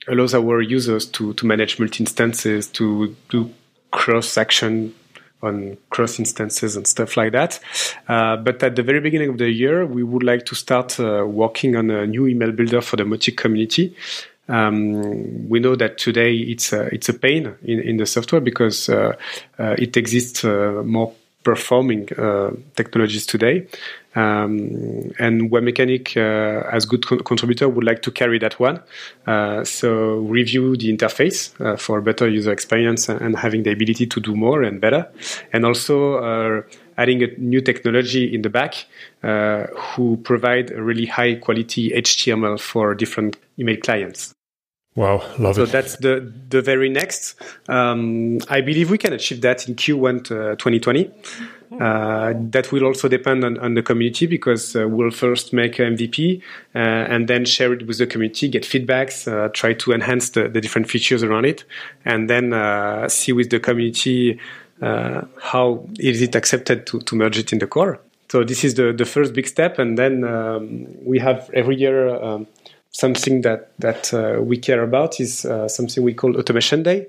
[0.07, 3.53] allows our users to, to manage multi instances, to do
[3.91, 4.93] cross action
[5.43, 7.59] on cross instances and stuff like that.
[8.07, 11.25] Uh, but at the very beginning of the year, we would like to start uh,
[11.25, 13.95] working on a new email builder for the Mautic community.
[14.47, 18.89] Um, we know that today it's a, it's a pain in, in the software because
[18.89, 19.15] uh,
[19.57, 21.13] uh it exists uh, more
[21.43, 23.67] performing uh, technologies today.
[24.13, 28.81] Um, and Webmecanik, uh, as good con- contributor, would like to carry that one.
[29.25, 34.05] Uh, so review the interface uh, for better user experience and, and, having the ability
[34.07, 35.09] to do more and better,
[35.53, 36.61] and also uh,
[36.97, 38.85] adding a new technology in the back
[39.23, 44.33] uh, who provide a really high quality HTML for different email clients.
[44.95, 45.67] Wow, love so it.
[45.67, 47.35] So that's the the very next.
[47.69, 50.25] Um, I believe we can achieve that in Q1
[50.57, 51.11] 2020.
[51.79, 55.95] Uh, that will also depend on, on the community because uh, we'll first make an
[55.95, 56.41] MVP
[56.75, 60.49] uh, and then share it with the community, get feedbacks, uh, try to enhance the,
[60.49, 61.63] the, different features around it,
[62.03, 64.37] and then uh, see with the community
[64.81, 68.01] uh, how is it accepted to, to merge it in the core.
[68.29, 72.09] So this is the, the first big step, and then um, we have every year
[72.21, 72.47] um,
[72.91, 74.13] something that that
[74.43, 77.07] we care about is something we call Automation Day.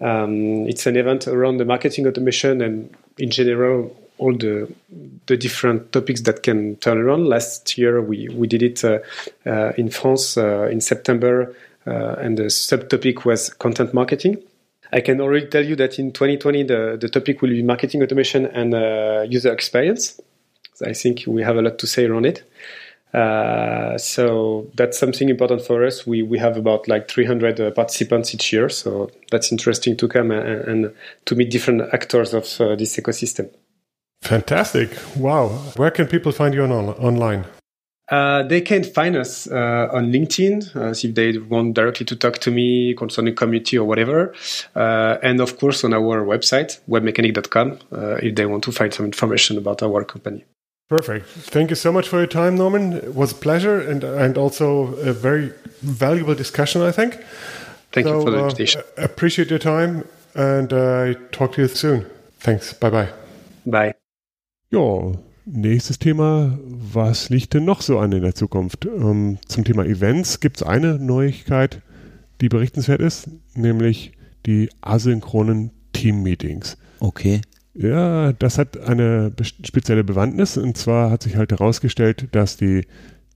[0.00, 4.72] Um, it's an event around the marketing automation and in general all the
[5.26, 7.26] the different topics that can turn around.
[7.26, 8.98] Last year we we did it uh,
[9.46, 11.54] uh, in France uh, in September,
[11.86, 14.38] uh, and the subtopic was content marketing.
[14.92, 18.46] I can already tell you that in 2020 the the topic will be marketing automation
[18.46, 20.20] and uh, user experience.
[20.74, 22.42] So I think we have a lot to say around it.
[23.14, 26.06] Uh, so that's something important for us.
[26.06, 30.30] We we have about like 300 uh, participants each year, so that's interesting to come
[30.30, 30.94] and, and
[31.26, 33.50] to meet different actors of uh, this ecosystem.
[34.22, 34.90] Fantastic!
[35.16, 37.44] Wow, where can people find you on, online?
[38.10, 42.38] Uh, they can find us uh, on LinkedIn uh, if they want directly to talk
[42.38, 44.34] to me concerning community or whatever.
[44.74, 47.78] and of course, on our website, webmecanik.com,
[48.22, 50.44] if they want to find some information about our company.
[50.92, 51.26] Perfect.
[51.26, 52.92] Thank you so much for your time, Norman.
[52.92, 57.16] It was a pleasure and and also a very valuable discussion, I think.
[57.92, 58.82] Thank so, you for the uh, invitation.
[58.98, 62.04] Uh, appreciate your time and uh, I talk to you soon.
[62.40, 62.74] Thanks.
[62.74, 63.08] Bye bye.
[63.64, 63.94] Bye.
[64.70, 65.12] Ja,
[65.46, 66.58] nächstes Thema.
[66.92, 68.84] Was liegt denn noch so an in der Zukunft?
[68.84, 71.80] Ähm, zum Thema Events gibt es eine Neuigkeit,
[72.42, 74.12] die berichtenswert ist, nämlich
[74.44, 76.76] die asynchronen Team-Meetings.
[77.00, 77.40] Okay.
[77.74, 80.56] Ja, das hat eine spezielle Bewandtnis.
[80.56, 82.86] Und zwar hat sich halt herausgestellt, dass die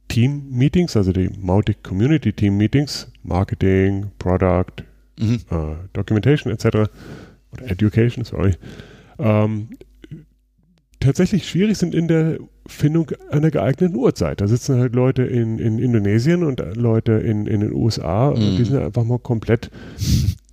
[0.09, 4.85] Team-Meetings, also die Mautic Community Team-Meetings, Marketing, Product,
[5.19, 5.41] mhm.
[5.51, 6.67] äh, Documentation etc.
[7.53, 8.53] oder Education, sorry,
[9.19, 9.69] ähm,
[11.01, 14.41] tatsächlich schwierig sind in der Findung einer geeigneten Uhrzeit.
[14.41, 18.57] Da sitzen halt Leute in, in Indonesien und Leute in, in den USA und Mhm.
[18.57, 19.71] die sind einfach mal komplett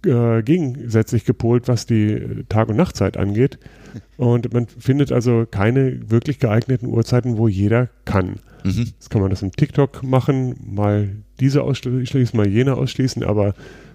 [0.05, 3.59] äh, gegensätzlich gepolt, was die Tag- und Nachtzeit angeht.
[4.17, 8.37] Und man findet also keine wirklich geeigneten Uhrzeiten, wo jeder kann.
[8.63, 8.85] Mhm.
[8.85, 13.53] Jetzt kann man das im TikTok machen, mal diese ausschließen, mal jene ausschließen, aber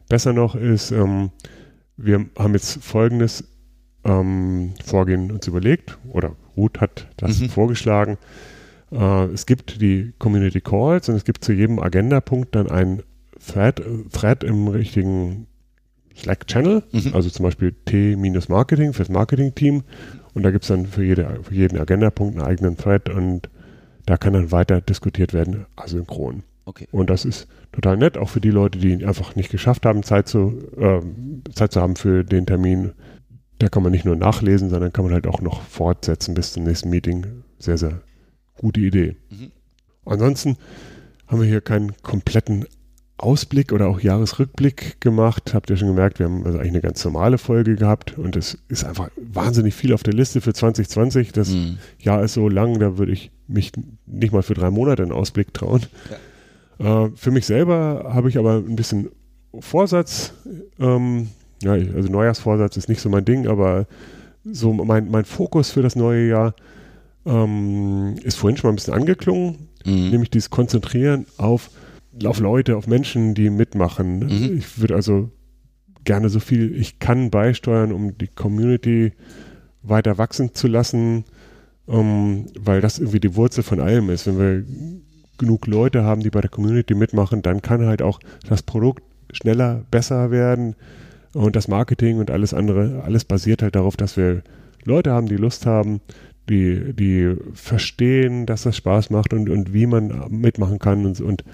[0.08, 1.30] besser noch ist, ähm,
[1.96, 3.44] wir haben jetzt folgendes
[4.04, 7.48] ähm, Vorgehen uns überlegt, oder Ruth hat das Mhm.
[7.48, 8.18] vorgeschlagen.
[8.92, 13.02] Äh, es gibt die Community Calls und es gibt zu jedem Agendapunkt dann einen
[13.44, 15.46] Thread, äh, Thread im richtigen
[16.18, 17.14] Slack-Channel, Mhm.
[17.14, 19.82] also zum Beispiel T-Marketing fürs Marketing-Team.
[20.34, 23.48] Und da gibt es dann für, jede, für jeden Agendapunkt einen eigenen Thread und
[24.06, 26.42] da kann dann weiter diskutiert werden, asynchron.
[26.64, 26.86] Okay.
[26.92, 30.28] Und das ist total nett, auch für die Leute, die einfach nicht geschafft haben, Zeit
[30.28, 32.92] zu, ähm, Zeit zu haben für den Termin.
[33.58, 36.64] Da kann man nicht nur nachlesen, sondern kann man halt auch noch fortsetzen bis zum
[36.64, 37.26] nächsten Meeting.
[37.58, 38.02] Sehr, sehr
[38.56, 39.16] gute Idee.
[39.30, 39.50] Mhm.
[40.04, 40.56] Ansonsten
[41.26, 42.66] haben wir hier keinen kompletten
[43.18, 45.52] Ausblick oder auch Jahresrückblick gemacht.
[45.54, 48.58] Habt ihr schon gemerkt, wir haben also eigentlich eine ganz normale Folge gehabt und es
[48.68, 51.32] ist einfach wahnsinnig viel auf der Liste für 2020.
[51.32, 51.78] Das Mhm.
[52.00, 53.72] Jahr ist so lang, da würde ich mich
[54.06, 55.82] nicht mal für drei Monate einen Ausblick trauen.
[56.78, 59.08] Äh, für mich selber habe ich aber ein bisschen
[59.58, 60.32] Vorsatz.
[60.78, 61.28] Ähm,
[61.62, 63.86] ja, also Neujahrsvorsatz ist nicht so mein Ding, aber
[64.44, 66.54] so mein, mein Fokus für das neue Jahr
[67.26, 70.10] ähm, ist vorhin schon mal ein bisschen angeklungen, Mhm.
[70.10, 71.70] nämlich dieses Konzentrieren auf,
[72.24, 74.20] auf Leute, auf Menschen, die mitmachen.
[74.20, 74.58] Mhm.
[74.58, 75.30] Ich würde also
[76.04, 79.12] gerne so viel ich kann beisteuern, um die Community
[79.82, 81.24] weiter wachsen zu lassen,
[81.88, 84.26] ähm, weil das irgendwie die Wurzel von allem ist.
[84.26, 84.64] Wenn wir
[85.38, 89.02] genug Leute haben, die bei der Community mitmachen, dann kann halt auch das Produkt
[89.32, 90.74] schneller, besser werden
[91.34, 94.42] und das Marketing und alles andere, alles basiert halt darauf, dass wir
[94.84, 96.00] Leute haben, die Lust haben,
[96.48, 101.44] die, die verstehen, dass das Spaß macht und, und wie man mitmachen kann und, und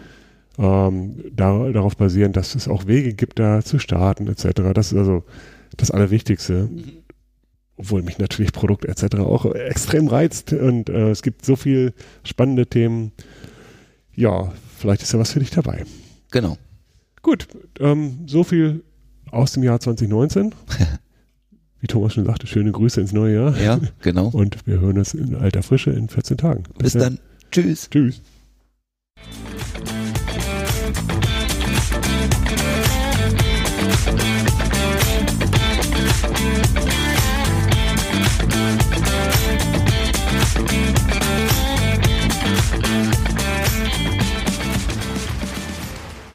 [0.59, 4.73] ähm, da, darauf basieren, dass es auch Wege gibt, da zu starten etc.
[4.75, 5.25] Das ist also
[5.77, 6.69] das Allerwichtigste.
[7.77, 9.17] Obwohl mich natürlich Produkt etc.
[9.17, 11.93] auch extrem reizt und äh, es gibt so viel
[12.23, 13.11] spannende Themen.
[14.15, 15.85] Ja, vielleicht ist ja was für dich dabei.
[16.31, 16.57] Genau.
[17.23, 17.49] Gut,
[17.81, 18.85] ähm, so viel
[19.31, 20.55] aus dem Jahr 2019.
[21.81, 23.61] Wie Thomas schon sagte, schöne Grüße ins neue Jahr.
[23.61, 24.29] Ja, genau.
[24.29, 26.63] Und wir hören uns in alter Frische in 14 Tagen.
[26.79, 27.19] Bis dann.
[27.51, 27.91] Tschüss.
[27.91, 28.23] Tschüss.